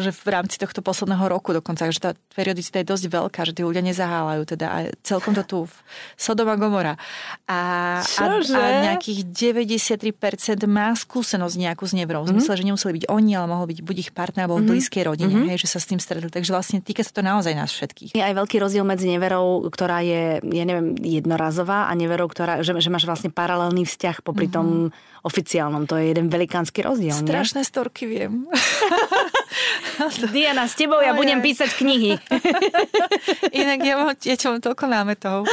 že 0.00 0.10
v 0.10 0.28
rámci 0.32 0.56
tohto 0.56 0.80
posledného 0.80 1.28
roku 1.28 1.52
dokonca, 1.52 1.84
že 1.92 2.00
tá 2.00 2.10
periodicita 2.32 2.80
je 2.80 2.88
dosť 2.88 3.04
veľká, 3.12 3.40
že 3.44 3.52
tí 3.52 3.60
ľudia 3.60 3.84
nezaháľajú, 3.84 4.42
teda 4.48 4.66
aj 4.66 4.84
celkom 5.04 5.36
to 5.36 5.44
tu 5.44 5.58
v 5.68 5.74
Sodoma 6.16 6.56
Gomora. 6.56 6.96
A, 7.44 7.60
a, 8.00 8.24
a 8.40 8.66
nejakých 8.88 9.28
93% 9.36 10.16
má 10.64 10.96
skúsenosť 10.96 11.54
nejakú 11.60 11.84
s 11.84 11.92
nevrou. 11.92 12.24
V 12.24 12.32
zmysle, 12.32 12.56
mm-hmm. 12.56 12.64
že 12.64 12.68
nemuseli 12.72 12.92
byť 12.96 13.04
oni, 13.12 13.32
ale 13.36 13.46
mohol 13.52 13.66
byť 13.68 13.78
buď 13.84 13.96
ich 14.00 14.10
partner 14.16 14.48
alebo 14.48 14.56
mm-hmm. 14.56 14.72
blízkej 14.72 15.02
rodine, 15.04 15.34
mm-hmm. 15.36 15.50
hej, 15.52 15.58
že 15.60 15.68
sa 15.76 15.78
s 15.78 15.92
tým 15.92 16.00
stretli. 16.00 16.32
Takže 16.32 16.56
vlastne 16.56 16.80
týka 16.80 17.04
sa 17.04 17.12
to 17.12 17.20
naozaj 17.20 17.52
nás 17.52 17.68
všetkých. 17.68 18.16
Je 18.16 18.24
aj 18.24 18.32
veľký 18.32 18.56
rozdiel 18.64 18.88
medzi 18.88 19.04
neverou, 19.12 19.68
ktorá 19.68 20.00
je, 20.00 20.40
ja 20.40 20.64
neviem, 20.64 20.96
jednorazová 20.96 21.86
a 21.86 21.92
neverou, 21.92 22.32
ktorá, 22.32 22.64
že, 22.64 22.72
že 22.80 22.88
máš 22.88 23.04
vlastne 23.04 23.28
paralelný 23.28 23.84
vzťah 23.84 24.24
popri 24.24 24.48
mm-hmm. 24.48 24.56
tom 24.56 24.96
oficiálnom. 25.20 25.84
To 25.84 26.00
je 26.00 26.16
jeden 26.16 26.32
velikánsky 26.40 26.80
rozdiel. 26.80 27.12
Strašné 27.12 27.60
nie? 27.60 27.68
storky 27.68 28.08
viem. 28.08 28.48
Diana, 30.32 30.64
s 30.64 30.72
tebou 30.72 30.96
ja 31.04 31.12
budem 31.12 31.44
písať 31.44 31.76
knihy. 31.76 32.16
Inak 33.60 33.80
ja 33.84 33.94
mám, 34.00 34.16
mám 34.16 34.60
toľko 34.64 34.84
námetov. 34.88 35.44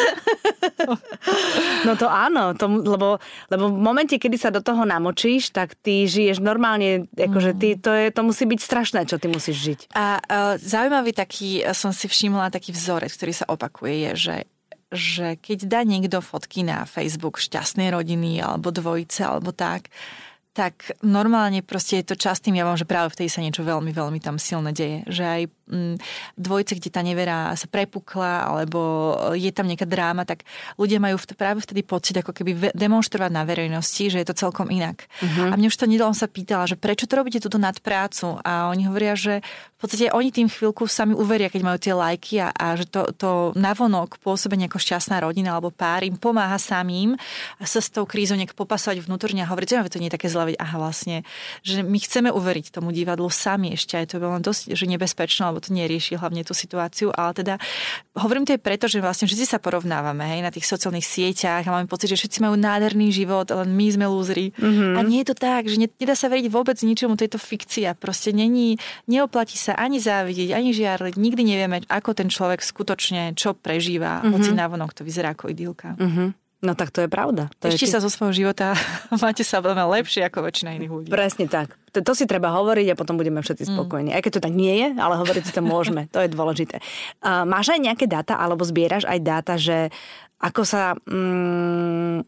no 1.84 1.94
to 2.00 2.08
áno, 2.08 2.56
to, 2.56 2.72
lebo, 2.72 3.20
lebo 3.52 3.66
v 3.68 3.80
momente, 3.84 4.16
kedy 4.16 4.38
sa 4.40 4.48
do 4.48 4.64
toho 4.64 4.88
namočíš, 4.88 5.52
tak 5.52 5.76
ty 5.76 6.08
žiješ 6.08 6.40
normálne, 6.40 7.12
akože 7.12 7.52
ty, 7.60 7.76
to, 7.76 7.92
je, 7.92 8.08
to 8.16 8.22
musí 8.24 8.48
byť 8.48 8.60
strašné, 8.64 9.00
čo 9.04 9.20
ty 9.20 9.28
musíš 9.28 9.58
žiť. 9.60 9.80
A 9.92 10.24
uh, 10.24 10.56
zaujímavý 10.56 11.12
taký, 11.12 11.68
som 11.76 11.92
si 11.92 12.08
všimla 12.08 12.48
taký 12.48 12.72
vzorec, 12.72 13.12
ktorý 13.12 13.34
sa 13.36 13.46
opakuje, 13.52 14.08
je, 14.08 14.14
že 14.16 14.36
že 14.88 15.36
keď 15.44 15.68
dá 15.68 15.82
niekto 15.84 16.24
fotky 16.24 16.64
na 16.64 16.88
Facebook 16.88 17.44
šťastnej 17.44 17.92
rodiny 17.92 18.40
alebo 18.40 18.72
dvojice 18.72 19.28
alebo 19.28 19.52
tak, 19.52 19.92
tak 20.58 20.98
normálne 21.06 21.62
proste 21.62 22.02
je 22.02 22.10
to 22.10 22.18
častým 22.18 22.58
javom, 22.58 22.74
že 22.74 22.90
práve 22.90 23.14
vtedy 23.14 23.30
sa 23.30 23.46
niečo 23.46 23.62
veľmi, 23.62 23.94
veľmi 23.94 24.18
tam 24.18 24.42
silné 24.42 24.74
deje. 24.74 25.06
Že 25.06 25.24
aj 25.30 25.42
mm, 25.70 25.96
dvojice, 26.34 26.74
kde 26.82 26.90
tá 26.90 27.06
nevera 27.06 27.54
sa 27.54 27.70
prepukla, 27.70 28.50
alebo 28.50 28.82
je 29.38 29.54
tam 29.54 29.70
nejaká 29.70 29.86
dráma, 29.86 30.26
tak 30.26 30.50
ľudia 30.82 30.98
majú 30.98 31.22
práve 31.38 31.62
vtedy 31.62 31.86
pocit, 31.86 32.18
ako 32.18 32.34
keby 32.34 32.74
demonstrovať 32.74 33.30
na 33.30 33.46
verejnosti, 33.46 34.10
že 34.10 34.18
je 34.18 34.26
to 34.26 34.34
celkom 34.34 34.74
inak. 34.74 35.06
Uh-huh. 35.22 35.54
A 35.54 35.62
mne 35.62 35.70
už 35.70 35.78
to 35.78 35.86
nedalo 35.86 36.18
sa 36.18 36.26
pýtala, 36.26 36.66
že 36.66 36.74
prečo 36.74 37.06
to 37.06 37.22
robíte 37.22 37.38
túto 37.38 37.62
nadprácu? 37.62 38.42
A 38.42 38.74
oni 38.74 38.90
hovoria, 38.90 39.14
že 39.14 39.46
v 39.78 39.86
podstate 39.86 40.10
oni 40.10 40.34
tým 40.34 40.50
chvíľku 40.50 40.90
sami 40.90 41.14
uveria, 41.14 41.54
keď 41.54 41.62
majú 41.62 41.78
tie 41.78 41.94
lajky 41.94 42.42
a, 42.42 42.50
a 42.50 42.74
že 42.74 42.90
to, 42.90 43.14
to 43.14 43.30
navonok 43.54 44.18
pôsobenie 44.26 44.66
ako 44.66 44.82
šťastná 44.82 45.22
rodina 45.22 45.54
alebo 45.54 45.70
pár 45.70 46.02
im 46.02 46.18
pomáha 46.18 46.58
samým 46.58 47.14
sa 47.62 47.78
s 47.78 47.94
tou 47.94 48.10
krízou 48.10 48.34
nejak 48.42 48.58
popasovať 48.58 49.06
vnútorne 49.06 49.46
a 49.46 49.50
hovoriť, 49.50 49.86
že 49.86 49.94
to 49.94 50.02
nie 50.02 50.10
je 50.10 50.18
také 50.18 50.34
zle 50.34 50.58
aha 50.58 50.78
vlastne, 50.82 51.22
že 51.62 51.86
my 51.86 51.94
chceme 52.02 52.34
uveriť 52.34 52.74
tomu 52.74 52.90
divadlu 52.90 53.30
sami 53.30 53.78
ešte, 53.78 54.02
aj 54.02 54.18
to 54.18 54.18
bolo 54.18 54.42
dosť 54.42 54.74
že 54.74 54.86
nebezpečné, 54.90 55.46
lebo 55.46 55.62
to 55.62 55.70
nerieši 55.70 56.18
hlavne 56.18 56.42
tú 56.42 56.58
situáciu, 56.58 57.14
ale 57.14 57.38
teda 57.38 57.62
hovorím 58.18 58.50
to 58.50 58.58
aj 58.58 58.62
preto, 58.66 58.90
že 58.90 58.98
vlastne 58.98 59.30
všetci 59.30 59.46
sa 59.46 59.62
porovnávame 59.62 60.26
hej, 60.26 60.42
na 60.42 60.50
tých 60.50 60.66
sociálnych 60.66 61.06
sieťach 61.06 61.70
a 61.70 61.74
máme 61.78 61.86
pocit, 61.86 62.10
že 62.10 62.18
všetci 62.18 62.42
majú 62.42 62.58
nádherný 62.58 63.14
život, 63.14 63.46
len 63.54 63.70
my 63.78 63.88
sme 63.94 64.06
lúzri. 64.10 64.58
Mm-hmm. 64.58 64.94
A 64.98 65.00
nie 65.06 65.22
je 65.22 65.28
to 65.30 65.36
tak, 65.38 65.70
že 65.70 65.78
nedá 65.78 66.18
sa 66.18 66.34
veriť 66.34 66.50
vôbec 66.50 66.82
ničomu, 66.82 67.14
to 67.14 67.30
je 67.30 67.38
to 67.38 67.42
fikcia. 67.42 67.94
Proste 67.94 68.34
není, 68.34 68.82
neoplatí 69.06 69.60
sa 69.68 69.74
ani 69.76 70.00
závidieť, 70.00 70.56
ani 70.56 70.72
žiarliť. 70.72 71.20
Nikdy 71.20 71.42
nevieme, 71.44 71.84
ako 71.92 72.16
ten 72.16 72.32
človek 72.32 72.64
skutočne 72.64 73.36
čo 73.36 73.52
prežíva, 73.52 74.24
mm-hmm. 74.24 74.34
hoci 74.34 74.50
návonok 74.56 74.96
to 74.96 75.04
vyzerá 75.04 75.36
ako 75.36 75.52
idylka. 75.52 76.00
Mm-hmm. 76.00 76.30
No 76.58 76.74
tak 76.74 76.90
to 76.90 77.06
je 77.06 77.10
pravda. 77.12 77.54
To 77.62 77.70
Ešte 77.70 77.86
je... 77.86 77.94
sa 77.94 78.02
zo 78.02 78.10
svojho 78.10 78.34
života 78.34 78.74
máte 79.24 79.46
sa 79.46 79.62
veľmi 79.62 79.84
lepšie 80.02 80.26
ako 80.26 80.48
väčšina 80.48 80.74
iných 80.80 80.92
ľudí. 80.92 81.10
Presne 81.14 81.46
tak. 81.46 81.78
To, 81.94 82.02
to 82.02 82.18
si 82.18 82.26
treba 82.26 82.50
hovoriť 82.50 82.94
a 82.94 82.98
potom 82.98 83.14
budeme 83.14 83.46
všetci 83.46 83.68
mm. 83.68 83.72
spokojní. 83.78 84.10
Mm. 84.10 84.16
Aj 84.18 84.22
keď 84.26 84.32
to 84.40 84.46
tak 84.50 84.54
nie 84.58 84.74
je, 84.74 84.88
ale 84.98 85.22
hovoriť 85.22 85.44
si 85.46 85.54
to 85.54 85.62
môžeme. 85.62 86.10
To 86.10 86.24
je 86.24 86.34
dôležité. 86.34 86.82
Uh, 87.22 87.46
máš 87.46 87.78
aj 87.78 87.80
nejaké 87.84 88.10
dáta, 88.10 88.42
alebo 88.42 88.66
zbieraš 88.66 89.06
aj 89.06 89.20
dáta, 89.22 89.54
že 89.60 89.94
ako 90.42 90.62
sa... 90.66 90.98
Mm, 91.06 92.26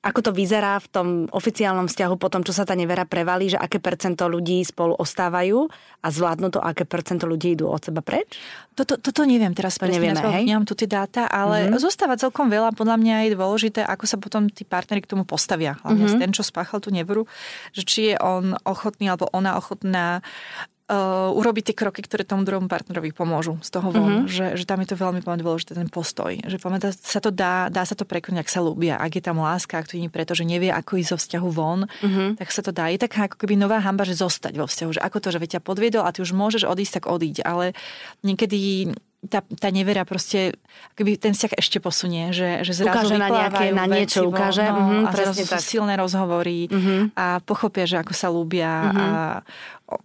ako 0.00 0.20
to 0.24 0.30
vyzerá 0.32 0.80
v 0.80 0.88
tom 0.88 1.08
oficiálnom 1.28 1.84
vzťahu 1.84 2.16
po 2.16 2.32
tom, 2.32 2.40
čo 2.40 2.56
sa 2.56 2.64
tá 2.64 2.72
nevera 2.72 3.04
prevalí, 3.04 3.52
že 3.52 3.60
aké 3.60 3.76
percento 3.76 4.24
ľudí 4.32 4.64
spolu 4.64 4.96
ostávajú 4.96 5.68
a 6.00 6.06
zvládnu 6.08 6.48
to, 6.48 6.56
aké 6.56 6.88
percento 6.88 7.28
ľudí 7.28 7.52
idú 7.52 7.68
od 7.68 7.84
seba 7.84 8.00
preč? 8.00 8.40
Toto, 8.72 8.96
toto 8.96 9.28
neviem 9.28 9.52
teraz 9.52 9.76
to 9.76 9.84
presne, 9.84 10.00
nevieme, 10.00 10.24
hej? 10.24 10.48
nemám 10.48 10.64
tu 10.64 10.72
tie 10.72 10.88
dáta, 10.88 11.28
ale 11.28 11.68
mm-hmm. 11.68 11.84
zostáva 11.84 12.16
celkom 12.16 12.48
veľa. 12.48 12.72
Podľa 12.72 12.96
mňa 12.96 13.14
je 13.28 13.36
dôležité, 13.36 13.80
ako 13.84 14.04
sa 14.08 14.16
potom 14.16 14.48
tí 14.48 14.64
partneri 14.64 15.04
k 15.04 15.10
tomu 15.12 15.28
postavia. 15.28 15.76
Hlavne 15.84 16.08
mm-hmm. 16.08 16.20
ten, 16.24 16.32
čo 16.32 16.48
spáchal 16.48 16.80
tú 16.80 16.88
neveru, 16.88 17.28
že 17.76 17.84
či 17.84 18.00
je 18.12 18.16
on 18.24 18.56
ochotný 18.64 19.12
alebo 19.12 19.28
ona 19.36 19.60
ochotná 19.60 20.24
uh, 20.90 21.30
urobiť 21.30 21.70
tie 21.70 21.76
kroky, 21.78 22.02
ktoré 22.02 22.26
tomu 22.26 22.42
druhému 22.42 22.66
partnerovi 22.66 23.14
pomôžu 23.14 23.56
z 23.62 23.70
toho 23.70 23.94
von. 23.94 24.26
Mm-hmm. 24.26 24.26
Že, 24.26 24.46
že 24.58 24.64
tam 24.66 24.82
je 24.82 24.88
to 24.90 24.96
veľmi 24.98 25.22
dôležité, 25.22 25.78
ten 25.78 25.86
postoj. 25.86 26.34
Že 26.34 26.58
pamätá, 26.58 26.90
sa 26.90 27.22
to 27.22 27.30
dá, 27.30 27.70
dá 27.70 27.86
sa 27.86 27.94
to 27.94 28.02
prekonať, 28.02 28.42
ak 28.42 28.50
sa 28.50 28.60
ľúbia. 28.60 28.98
Ak 28.98 29.14
je 29.14 29.22
tam 29.22 29.38
láska, 29.38 29.78
ak 29.78 29.94
to 29.94 29.96
nie 29.96 30.10
preto, 30.10 30.34
že 30.34 30.42
nevie, 30.42 30.74
ako 30.74 30.98
ísť 30.98 31.10
zo 31.14 31.18
vzťahu 31.22 31.48
von, 31.54 31.80
mm-hmm. 31.86 32.28
tak 32.42 32.48
sa 32.50 32.66
to 32.66 32.74
dá. 32.74 32.90
Je 32.90 32.98
taká 32.98 33.30
ako 33.30 33.46
keby 33.46 33.54
nová 33.54 33.78
hamba, 33.78 34.02
že 34.02 34.18
zostať 34.18 34.58
vo 34.58 34.66
vzťahu. 34.66 34.90
Že 34.98 35.00
ako 35.06 35.18
to, 35.22 35.28
že 35.30 35.38
ťa 35.40 35.60
podviedol 35.62 36.02
a 36.02 36.10
ty 36.10 36.20
už 36.26 36.34
môžeš 36.34 36.66
odísť, 36.66 37.00
tak 37.00 37.04
odíď. 37.06 37.46
Ale 37.46 37.72
niekedy 38.26 38.90
tá, 39.28 39.44
tá 39.44 39.68
nevera 39.68 40.08
proste, 40.08 40.56
akoby 40.96 41.20
ten 41.20 41.36
vzťah 41.36 41.60
ešte 41.60 41.76
posunie, 41.76 42.32
že, 42.32 42.64
že 42.64 42.72
zrazu 42.72 43.12
ukáže 43.12 43.16
na 43.20 43.28
nejaké, 43.28 43.66
na 43.76 43.84
niečo 43.84 44.24
veci, 44.24 44.30
ukáže. 44.32 44.64
No, 44.64 44.80
mm-hmm, 44.80 45.04
a 45.04 45.10
zrazu 45.12 45.44
tak. 45.44 45.60
sú 45.60 45.76
silné 45.76 45.94
rozhovory 46.00 46.72
mm-hmm. 46.72 47.00
a 47.20 47.26
pochopia, 47.44 47.84
že 47.84 48.00
ako 48.00 48.12
sa 48.16 48.32
ľúbia 48.32 48.72
mm-hmm. 48.88 48.96
a 48.96 49.08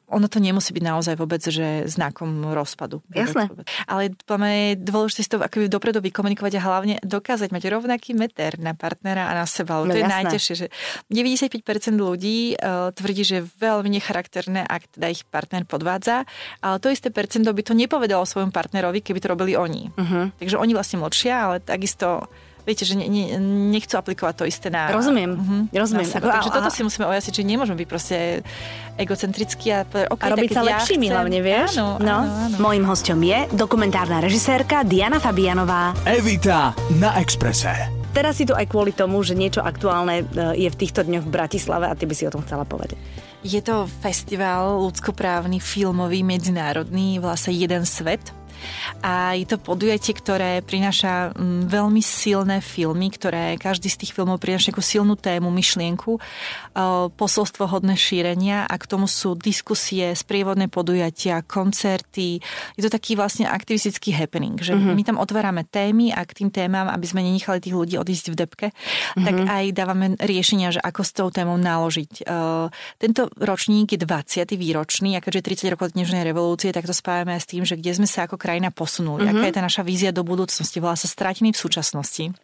ono 0.10 0.28
to 0.32 0.42
nemusí 0.42 0.74
byť 0.74 0.84
naozaj 0.84 1.16
vôbec, 1.18 1.42
že 1.44 1.86
znakom 1.86 2.54
rozpadu. 2.54 3.06
Jasné. 3.14 3.50
Ale 3.86 4.14
máme 4.26 4.80
dôležité 4.80 5.22
si 5.22 5.30
to 5.30 5.38
akoby 5.42 5.70
dopredu 5.70 6.02
vykomunikovať 6.02 6.54
a 6.58 6.62
hlavne 6.62 6.96
dokázať 7.04 7.54
mať 7.54 7.64
rovnaký 7.70 8.18
meter 8.18 8.58
na 8.58 8.74
partnera 8.74 9.30
a 9.30 9.34
na 9.38 9.46
seba. 9.46 9.82
No, 9.82 9.92
to 9.92 10.00
je 10.00 10.08
najtežšie, 10.08 10.54
že 10.56 10.68
95% 11.12 11.62
ľudí 11.98 12.58
uh, 12.58 12.90
tvrdí, 12.96 13.22
že 13.22 13.36
je 13.42 13.48
veľmi 13.60 13.90
necharakterné, 13.92 14.66
ak 14.66 14.98
teda 14.98 15.08
ich 15.12 15.28
partner 15.28 15.68
podvádza, 15.68 16.26
ale 16.64 16.76
to 16.82 16.90
isté 16.90 17.12
percento 17.12 17.52
by 17.52 17.62
to 17.62 17.74
nepovedalo 17.76 18.24
svojom 18.26 18.50
partnerovi, 18.50 19.04
keby 19.04 19.20
to 19.22 19.32
robili 19.32 19.54
oni. 19.54 19.92
Uh-huh. 19.94 20.32
Takže 20.40 20.56
oni 20.58 20.72
vlastne 20.74 21.02
mlčia, 21.02 21.50
ale 21.50 21.56
takisto 21.62 22.30
viete, 22.66 22.84
že 22.84 22.98
ne, 22.98 23.06
ne, 23.06 23.38
nechcú 23.72 23.96
aplikovať 23.96 24.34
to 24.42 24.46
isté 24.50 24.68
na... 24.74 24.90
Rozumiem, 24.90 25.32
uh-huh, 25.38 25.62
rozumiem. 25.72 26.10
Na 26.10 26.42
Takže 26.42 26.52
toto 26.52 26.70
si 26.74 26.82
musíme 26.82 27.06
ojasniť, 27.06 27.34
že 27.38 27.44
nemôžeme 27.46 27.78
byť 27.78 27.88
proste 27.88 28.18
egocentrickí 28.98 29.70
a 29.72 29.86
povedať, 29.86 30.10
okay, 30.10 30.26
a 30.26 30.34
robiť 30.34 30.50
sa 30.50 30.62
ja 30.62 30.68
lepšími 30.82 31.06
chcem... 31.08 31.16
hlavne, 31.16 31.40
vieš? 31.46 31.70
Áno, 31.78 31.88
no. 32.02 32.18
áno, 32.26 32.32
áno. 32.50 32.56
Mojím 32.58 32.84
hostom 32.90 33.22
je 33.22 33.40
dokumentárna 33.54 34.18
režisérka 34.20 34.82
Diana 34.82 35.22
Fabianová. 35.22 35.94
Evita 36.10 36.74
na 36.98 37.16
Exprese. 37.22 38.06
Teraz 38.16 38.40
si 38.40 38.48
tu 38.48 38.56
aj 38.56 38.72
kvôli 38.72 38.96
tomu, 38.96 39.20
že 39.28 39.36
niečo 39.36 39.60
aktuálne 39.60 40.24
e, 40.24 40.56
je 40.56 40.70
v 40.72 40.80
týchto 40.80 41.04
dňoch 41.04 41.28
v 41.28 41.34
Bratislave 41.36 41.92
a 41.92 41.94
ty 42.00 42.08
by 42.08 42.16
si 42.16 42.24
o 42.24 42.32
tom 42.32 42.48
chcela 42.48 42.64
povedať. 42.64 42.96
Je 43.44 43.60
to 43.60 43.86
festival 44.02 44.80
ľudskoprávny, 44.88 45.60
filmový, 45.60 46.24
medzinárodný, 46.24 47.20
vlastne 47.20 47.52
jeden 47.52 47.84
svet 47.84 48.24
a 49.02 49.36
je 49.38 49.46
to 49.48 49.58
podujatie, 49.58 50.14
ktoré 50.16 50.62
prináša 50.62 51.34
mm, 51.34 51.70
veľmi 51.70 52.02
silné 52.02 52.60
filmy, 52.60 53.12
ktoré 53.14 53.58
každý 53.60 53.90
z 53.92 54.06
tých 54.06 54.12
filmov 54.16 54.42
prináša 54.42 54.72
nejakú 54.72 54.84
silnú 54.84 55.16
tému, 55.18 55.50
myšlienku, 55.50 56.18
posolstvo 57.16 57.72
hodné 57.72 57.96
šírenia 57.96 58.68
a 58.68 58.76
k 58.76 58.86
tomu 58.86 59.08
sú 59.08 59.40
diskusie, 59.40 60.12
sprievodné 60.12 60.68
podujatia, 60.68 61.40
koncerty. 61.40 62.44
Je 62.76 62.82
to 62.84 62.92
taký 62.92 63.16
vlastne 63.16 63.48
aktivistický 63.48 64.12
happening, 64.12 64.60
že 64.60 64.76
mm-hmm. 64.76 64.96
my 64.96 65.04
tam 65.08 65.18
otvárame 65.18 65.64
témy 65.64 66.12
a 66.12 66.28
k 66.28 66.44
tým 66.44 66.50
témam, 66.52 66.92
aby 66.92 67.06
sme 67.08 67.24
nenechali 67.24 67.64
tých 67.64 67.76
ľudí 67.76 67.96
odísť 67.96 68.26
v 68.32 68.36
depke, 68.36 68.68
mm-hmm. 68.72 69.24
tak 69.24 69.36
aj 69.48 69.64
dávame 69.72 70.06
riešenia, 70.20 70.76
že 70.76 70.84
ako 70.84 71.02
s 71.02 71.12
tou 71.16 71.28
témou 71.32 71.56
naložiť. 71.56 72.28
E, 72.28 72.34
tento 73.00 73.32
ročník 73.40 73.96
je 73.96 74.00
20. 74.04 74.44
výročný 74.60 75.16
a 75.16 75.24
keďže 75.24 75.64
30 75.64 75.74
rokov 75.80 75.96
dnešnej 75.96 76.28
revolúcie, 76.28 76.76
tak 76.76 76.84
to 76.84 76.92
spájame 76.92 77.40
aj 77.40 77.42
s 77.42 77.48
tým, 77.48 77.64
že 77.64 77.80
kde 77.80 78.04
sme 78.04 78.08
sa 78.10 78.28
ako 78.28 78.36
krajina 78.36 78.76
posunuli, 78.76 79.24
mm-hmm. 79.24 79.40
aká 79.40 79.46
je 79.48 79.56
tá 79.56 79.64
naša 79.64 79.84
vízia 79.88 80.12
do 80.12 80.28
budúcnosti, 80.28 80.84
volá 80.84 81.00
sa 81.00 81.08
Stratení 81.08 81.56
v 81.56 81.62
súčasnosti. 81.62 82.36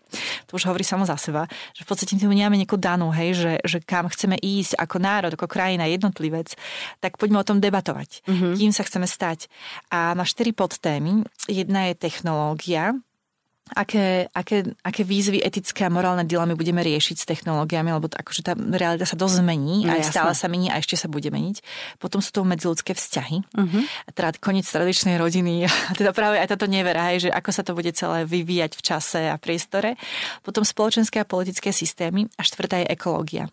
to 0.48 0.52
už 0.56 0.72
hovorí 0.72 0.88
samo 0.88 1.04
za 1.04 1.20
seba, 1.20 1.50
že 1.76 1.84
v 1.84 1.88
podstate 1.91 2.15
my 2.15 2.32
nemáme 2.32 2.56
nejakú 2.56 2.80
danú, 2.80 3.12
hej, 3.12 3.36
že, 3.36 3.54
že 3.67 3.78
kam 3.84 4.08
chceme 4.08 4.21
ísť 4.38 4.78
ako 4.78 4.98
národ, 5.00 5.32
ako 5.34 5.48
krajina, 5.48 5.90
jednotlivec, 5.90 6.54
tak 7.00 7.18
poďme 7.18 7.42
o 7.42 7.48
tom 7.48 7.58
debatovať. 7.58 8.26
Mm-hmm. 8.28 8.54
Kým 8.60 8.72
sa 8.76 8.84
chceme 8.84 9.08
stať. 9.08 9.48
A 9.90 10.14
má 10.14 10.28
štyri 10.28 10.52
podtémy. 10.52 11.26
Jedna 11.48 11.90
je 11.90 11.96
technológia, 11.98 12.98
aké, 13.72 14.28
aké, 14.36 14.68
aké 14.84 15.02
výzvy 15.08 15.40
etické 15.40 15.88
a 15.88 15.92
morálne 15.94 16.28
dilemy 16.28 16.54
budeme 16.54 16.84
riešiť 16.84 17.16
s 17.24 17.26
technológiami, 17.28 17.92
lebo 17.96 18.12
akože 18.12 18.42
tá 18.44 18.54
realita 18.56 19.08
sa 19.08 19.16
dosť 19.16 19.44
zmení, 19.44 19.88
no, 19.88 19.96
aj 19.96 20.12
stále 20.12 20.34
sa 20.36 20.52
mení 20.52 20.68
a 20.68 20.80
ešte 20.80 21.00
sa 21.00 21.08
bude 21.08 21.32
meniť. 21.32 21.64
Potom 21.98 22.20
sú 22.20 22.36
to 22.36 22.44
medziludské 22.44 22.92
vzťahy, 22.92 23.38
uh-huh. 23.42 23.84
teda 24.12 24.36
koniec 24.44 24.68
tradičnej 24.68 25.16
rodiny, 25.16 25.66
a 25.90 25.92
teda 25.96 26.12
práve 26.12 26.40
aj 26.40 26.52
táto 26.52 26.68
nevera, 26.68 27.16
že 27.16 27.32
ako 27.32 27.50
sa 27.52 27.64
to 27.64 27.72
bude 27.76 27.92
celé 27.96 28.28
vyvíjať 28.28 28.72
v 28.76 28.82
čase 28.82 29.22
a 29.32 29.36
priestore. 29.40 29.96
Potom 30.44 30.68
spoločenské 30.68 31.24
a 31.24 31.28
politické 31.28 31.72
systémy 31.72 32.28
a 32.36 32.42
štvrtá 32.44 32.84
je 32.84 32.92
ekológia. 32.92 33.46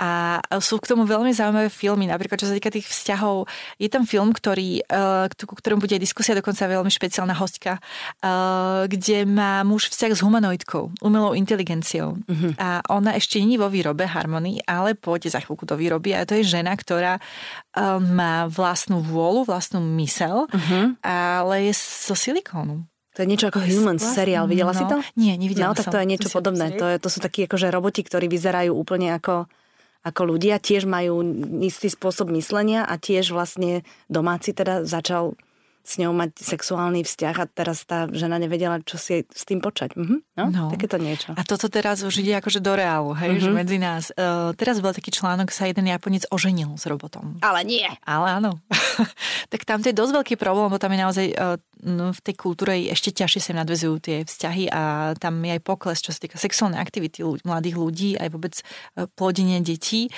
A 0.00 0.40
sú 0.58 0.80
k 0.80 0.90
tomu 0.90 1.04
veľmi 1.04 1.30
zaujímavé 1.30 1.68
filmy, 1.68 2.08
napríklad 2.08 2.40
čo 2.40 2.48
sa 2.48 2.56
týka 2.56 2.72
tých 2.72 2.88
vzťahov. 2.88 3.44
Je 3.76 3.92
tam 3.92 4.08
film, 4.08 4.32
ktorý, 4.32 4.82
uh, 4.88 5.28
ku 5.30 5.54
ktorom 5.54 5.78
bude 5.78 6.00
diskusia, 6.00 6.34
dokonca 6.34 6.64
veľmi 6.64 6.88
špeciálna 6.88 7.36
hostka, 7.36 7.78
uh, 7.78 8.88
kde 8.88 9.28
má 9.34 9.66
muž 9.66 9.90
vzťah 9.90 10.12
s 10.14 10.22
humanoidkou, 10.22 11.02
umelou 11.02 11.34
inteligenciou. 11.34 12.14
Uh-huh. 12.14 12.54
A 12.54 12.78
ona 12.86 13.18
ešte 13.18 13.42
nie 13.42 13.58
vo 13.58 13.66
výrobe 13.66 14.06
harmonii, 14.06 14.62
ale 14.70 14.94
pôjde 14.94 15.34
za 15.34 15.42
chvíľku 15.42 15.66
do 15.66 15.74
výroby 15.74 16.14
a 16.14 16.22
to 16.22 16.38
je 16.38 16.46
žena, 16.46 16.78
ktorá 16.78 17.18
uh, 17.18 17.98
má 17.98 18.46
vlastnú 18.46 19.02
vôľu, 19.02 19.50
vlastnú 19.50 19.82
mysel, 19.98 20.46
uh-huh. 20.46 20.94
ale 21.02 21.68
je 21.68 21.74
zo 21.74 22.14
silikónu. 22.14 22.86
To 23.14 23.22
je 23.22 23.30
niečo 23.30 23.46
ako 23.46 23.62
Humans 23.62 24.02
seriál, 24.02 24.50
videla 24.50 24.74
no, 24.74 24.78
si 24.78 24.84
to? 24.90 24.98
Nie, 25.14 25.38
nevidela 25.38 25.70
No, 25.70 25.78
tak 25.78 25.86
to 25.86 26.02
je 26.02 26.06
niečo 26.06 26.30
to 26.30 26.34
podobné. 26.34 26.74
To, 26.74 26.86
je, 26.90 26.98
to 26.98 27.06
sú 27.06 27.22
takí 27.22 27.46
akože 27.46 27.70
roboti, 27.70 28.02
ktorí 28.02 28.26
vyzerajú 28.26 28.74
úplne 28.74 29.14
ako, 29.14 29.46
ako 30.02 30.22
ľudia, 30.26 30.58
tiež 30.58 30.90
majú 30.90 31.22
istý 31.62 31.94
spôsob 31.94 32.34
myslenia 32.34 32.82
a 32.82 32.98
tiež 32.98 33.30
vlastne 33.30 33.86
domáci 34.10 34.50
teda 34.50 34.82
začal 34.82 35.38
s 35.84 36.00
ňou 36.00 36.16
mať 36.16 36.40
sexuálny 36.40 37.04
vzťah 37.04 37.36
a 37.36 37.44
teraz 37.44 37.84
tá 37.84 38.08
žena 38.08 38.40
nevedela, 38.40 38.80
čo 38.80 38.96
si 38.96 39.28
s 39.28 39.44
tým 39.44 39.60
počať. 39.60 39.94
Mhm. 40.00 40.16
No, 40.34 40.44
no, 40.50 40.64
takéto 40.72 40.96
niečo. 40.96 41.36
A 41.36 41.44
toto 41.44 41.68
teraz 41.68 42.00
už 42.02 42.24
ide 42.24 42.34
akože 42.40 42.58
do 42.58 42.72
reálu, 42.74 43.14
hej, 43.14 43.38
mm-hmm. 43.38 43.44
že 43.44 43.50
medzi 43.52 43.76
nás. 43.78 44.04
Uh, 44.16 44.50
teraz 44.56 44.80
bol 44.80 44.90
taký 44.90 45.12
článok, 45.12 45.52
sa 45.52 45.68
jeden 45.68 45.86
Japonec 45.86 46.26
oženil 46.32 46.74
s 46.74 46.88
robotom. 46.88 47.38
Ale 47.44 47.62
nie. 47.62 47.86
Ale 48.02 48.42
áno. 48.42 48.58
tak 49.52 49.62
tam 49.68 49.84
to 49.84 49.92
je 49.92 49.96
dosť 49.96 50.12
veľký 50.16 50.34
problém, 50.40 50.72
lebo 50.72 50.80
tam 50.80 50.90
je 50.90 51.00
naozaj 51.04 51.26
uh, 51.36 51.60
v 51.84 52.20
tej 52.24 52.34
kultúre 52.34 52.80
ešte 52.88 53.12
ťažšie 53.12 53.40
sa 53.40 53.52
nadvezujú 53.60 53.94
tie 54.00 54.16
vzťahy 54.24 54.72
a 54.72 55.12
tam 55.20 55.38
je 55.44 55.52
aj 55.54 55.62
pokles, 55.62 56.00
čo 56.00 56.10
sa 56.10 56.18
týka 56.18 56.40
sexuálnej 56.40 56.80
aktivity 56.80 57.20
ľudí, 57.20 57.44
mladých 57.44 57.76
ľudí, 57.76 58.10
aj 58.16 58.28
vôbec 58.32 58.54
uh, 58.56 59.04
plodenie 59.12 59.60
detí 59.60 60.08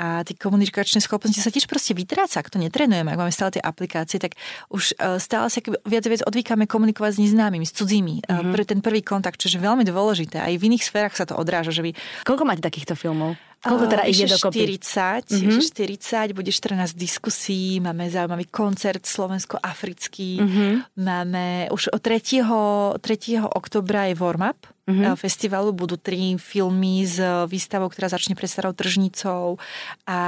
a 0.00 0.24
tie 0.24 0.32
komunikačné 0.32 1.04
schopnosti 1.04 1.36
sa 1.36 1.52
tiež 1.52 1.68
proste 1.68 1.92
vytráca, 1.92 2.40
ak 2.40 2.48
to 2.48 2.56
netrenujeme, 2.56 3.12
ak 3.12 3.20
máme 3.20 3.34
stále 3.34 3.52
tie 3.52 3.62
aplikácie, 3.62 4.16
tak 4.16 4.40
už 4.72 4.96
uh, 4.96 5.20
stále 5.20 5.52
sa 5.52 5.60
viac 5.84 6.04
viac 6.08 6.24
odvykáme 6.24 6.64
komunikovať 6.64 7.20
s 7.20 7.22
neznámymi, 7.28 7.68
s 7.68 7.76
cudzími. 7.76 8.24
Mm-hmm. 8.24 8.52
Pre 8.56 8.64
ten 8.64 8.80
prvý 8.80 9.04
kontakt, 9.04 9.36
čo 9.36 9.52
je 9.52 9.60
veľmi 9.60 9.84
dôležité. 9.84 10.40
Aj 10.40 10.54
v 10.56 10.66
iných 10.72 10.86
sférach 10.86 11.14
sa 11.14 11.28
to 11.28 11.36
odráža. 11.36 11.70
Že 11.74 11.90
vy... 11.90 11.90
Koľko 12.24 12.48
máte 12.48 12.64
takýchto 12.64 12.96
filmov? 12.96 13.36
Koľko 13.60 13.92
teda 13.92 14.04
ide 14.08 14.24
dokopy? 14.24 14.80
40, 14.80 15.36
mm-hmm. 15.36 15.60
40, 15.60 16.32
bude 16.32 16.48
14 16.48 16.96
diskusí, 16.96 17.76
máme 17.76 18.08
zaujímavý 18.08 18.48
koncert 18.48 19.04
slovensko-africký, 19.04 20.30
mm-hmm. 20.40 20.72
máme 20.96 21.68
už 21.68 21.92
od 21.92 22.00
3. 22.00 22.40
3. 23.00 23.36
oktobra 23.44 24.08
je 24.08 24.14
warm-up, 24.16 24.56
mm-hmm. 24.90 25.18
festivalu. 25.18 25.70
Budú 25.70 25.94
tri 25.94 26.34
filmy 26.36 27.06
s 27.06 27.18
výstavou, 27.46 27.86
ktorá 27.86 28.10
začne 28.10 28.34
pred 28.34 28.50
starou 28.50 28.74
tržnicou 28.74 29.56
a 30.06 30.18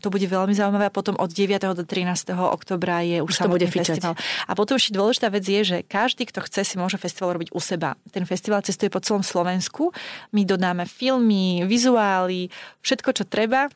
to 0.00 0.08
bude 0.08 0.24
veľmi 0.24 0.56
zaujímavé. 0.56 0.88
A 0.88 0.92
potom 0.94 1.14
od 1.20 1.30
9. 1.30 1.60
do 1.76 1.84
13. 1.84 2.32
oktobra 2.34 3.04
je 3.04 3.20
už, 3.20 3.30
už 3.30 3.36
to 3.44 3.48
bude 3.48 3.66
festival. 3.68 4.14
A 4.48 4.52
potom 4.56 4.80
ešte 4.80 4.96
dôležitá 4.96 5.28
vec 5.28 5.44
je, 5.44 5.60
že 5.62 5.78
každý, 5.84 6.24
kto 6.28 6.44
chce, 6.44 6.64
si 6.64 6.74
môže 6.80 6.96
festival 6.96 7.36
robiť 7.36 7.52
u 7.52 7.60
seba. 7.60 7.94
Ten 8.10 8.24
festival 8.24 8.64
cestuje 8.64 8.88
po 8.88 9.02
celom 9.04 9.24
Slovensku. 9.24 9.92
My 10.32 10.44
dodáme 10.48 10.88
filmy, 10.88 11.62
vizuály, 11.68 12.48
všetko, 12.82 13.10
čo 13.12 13.24
treba 13.28 13.68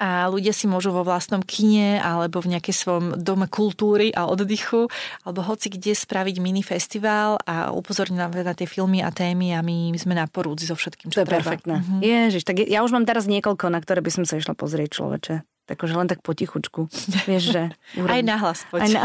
a 0.00 0.28
ľudia 0.28 0.52
si 0.52 0.68
môžu 0.68 0.92
vo 0.92 1.04
vlastnom 1.04 1.40
kine 1.44 2.00
alebo 2.00 2.40
v 2.40 2.56
nejakej 2.56 2.74
svojom 2.74 3.06
dome 3.20 3.48
kultúry 3.48 4.12
a 4.12 4.28
oddychu 4.28 4.88
alebo 5.24 5.40
hoci 5.44 5.72
kde 5.72 5.96
spraviť 5.96 6.36
mini 6.40 6.60
festival 6.60 7.40
a 7.44 7.72
upozorniť 7.72 8.18
na, 8.18 8.28
na 8.28 8.54
tie 8.56 8.68
filmy 8.68 9.00
a 9.00 9.12
témy 9.12 9.56
a 9.56 9.60
my 9.64 9.96
sme 9.96 10.16
na 10.16 10.28
porúdzi 10.28 10.68
so 10.68 10.76
všetkým, 10.76 11.12
čo 11.12 11.20
to 11.20 11.24
je 11.24 11.28
treba. 11.28 11.40
perfektné. 11.42 11.80
Mm-hmm. 11.80 12.00
Ježiš, 12.00 12.42
tak 12.44 12.64
ja 12.64 12.80
už 12.84 12.92
mám 12.92 13.04
teraz 13.08 13.24
niekoľko, 13.28 13.72
na 13.72 13.80
ktoré 13.80 14.04
by 14.04 14.10
som 14.12 14.24
sa 14.28 14.36
išla 14.36 14.52
pozrieť 14.56 15.00
človeče. 15.00 15.49
Takže 15.70 15.94
len 15.94 16.10
tak 16.10 16.18
potichučku. 16.26 16.90
Vieš, 17.30 17.44
že... 17.54 17.62
Aj 18.10 18.22
nahlas 18.26 18.66
poď. 18.66 18.82
Aj, 18.82 18.90
na, 18.90 19.02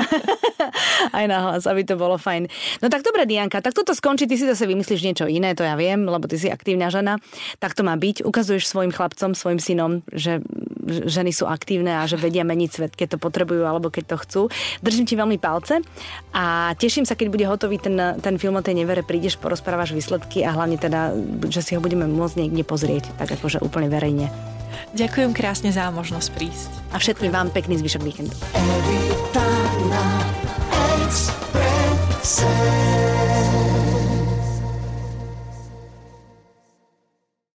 aj 1.22 1.26
nahlas, 1.30 1.64
aby 1.70 1.86
to 1.86 1.94
bolo 1.94 2.18
fajn. 2.18 2.50
No 2.82 2.90
tak 2.90 3.06
dobre, 3.06 3.30
Dianka, 3.30 3.62
tak 3.62 3.78
toto 3.78 3.94
skončí, 3.94 4.26
ty 4.26 4.34
si 4.34 4.50
zase 4.50 4.66
vymyslíš 4.66 5.02
niečo 5.06 5.26
iné, 5.30 5.54
to 5.54 5.62
ja 5.62 5.78
viem, 5.78 6.10
lebo 6.10 6.26
ty 6.26 6.42
si 6.42 6.50
aktívna 6.50 6.90
žena. 6.90 7.22
Tak 7.62 7.78
to 7.78 7.86
má 7.86 7.94
byť. 7.94 8.26
Ukazuješ 8.26 8.66
svojim 8.66 8.90
chlapcom, 8.90 9.38
svojim 9.38 9.62
synom, 9.62 10.02
že 10.10 10.42
ženy 10.86 11.34
sú 11.34 11.46
aktívne 11.50 12.02
a 12.02 12.10
že 12.10 12.18
vedia 12.18 12.46
meniť 12.46 12.70
svet, 12.70 12.94
keď 12.94 13.18
to 13.18 13.22
potrebujú 13.22 13.66
alebo 13.66 13.94
keď 13.94 14.16
to 14.16 14.18
chcú. 14.22 14.42
Držím 14.82 15.06
ti 15.06 15.18
veľmi 15.18 15.38
palce 15.42 15.82
a 16.34 16.74
teším 16.78 17.06
sa, 17.06 17.18
keď 17.18 17.28
bude 17.30 17.46
hotový 17.46 17.78
ten, 17.82 17.98
ten 18.22 18.36
film 18.38 18.58
o 18.58 18.66
tej 18.66 18.78
nevere, 18.78 19.02
prídeš, 19.02 19.38
porozprávaš 19.42 19.94
výsledky 19.94 20.46
a 20.46 20.54
hlavne 20.54 20.78
teda, 20.78 21.14
že 21.50 21.62
si 21.66 21.72
ho 21.74 21.82
budeme 21.82 22.06
môcť 22.06 22.38
niekde 22.42 22.64
pozrieť, 22.66 23.10
tak 23.18 23.34
akože 23.38 23.62
úplne 23.66 23.90
verejne. 23.90 24.30
Ďakujem 24.96 25.32
krásne 25.36 25.70
za 25.72 25.92
možnosť 25.92 26.30
prísť. 26.36 26.72
A 26.94 27.00
všetkým 27.02 27.32
vám 27.34 27.52
pekný 27.52 27.80
zvyšok 27.82 28.02
víkendu. 28.04 28.36
Evitana 28.56 30.06
Express. 31.04 32.95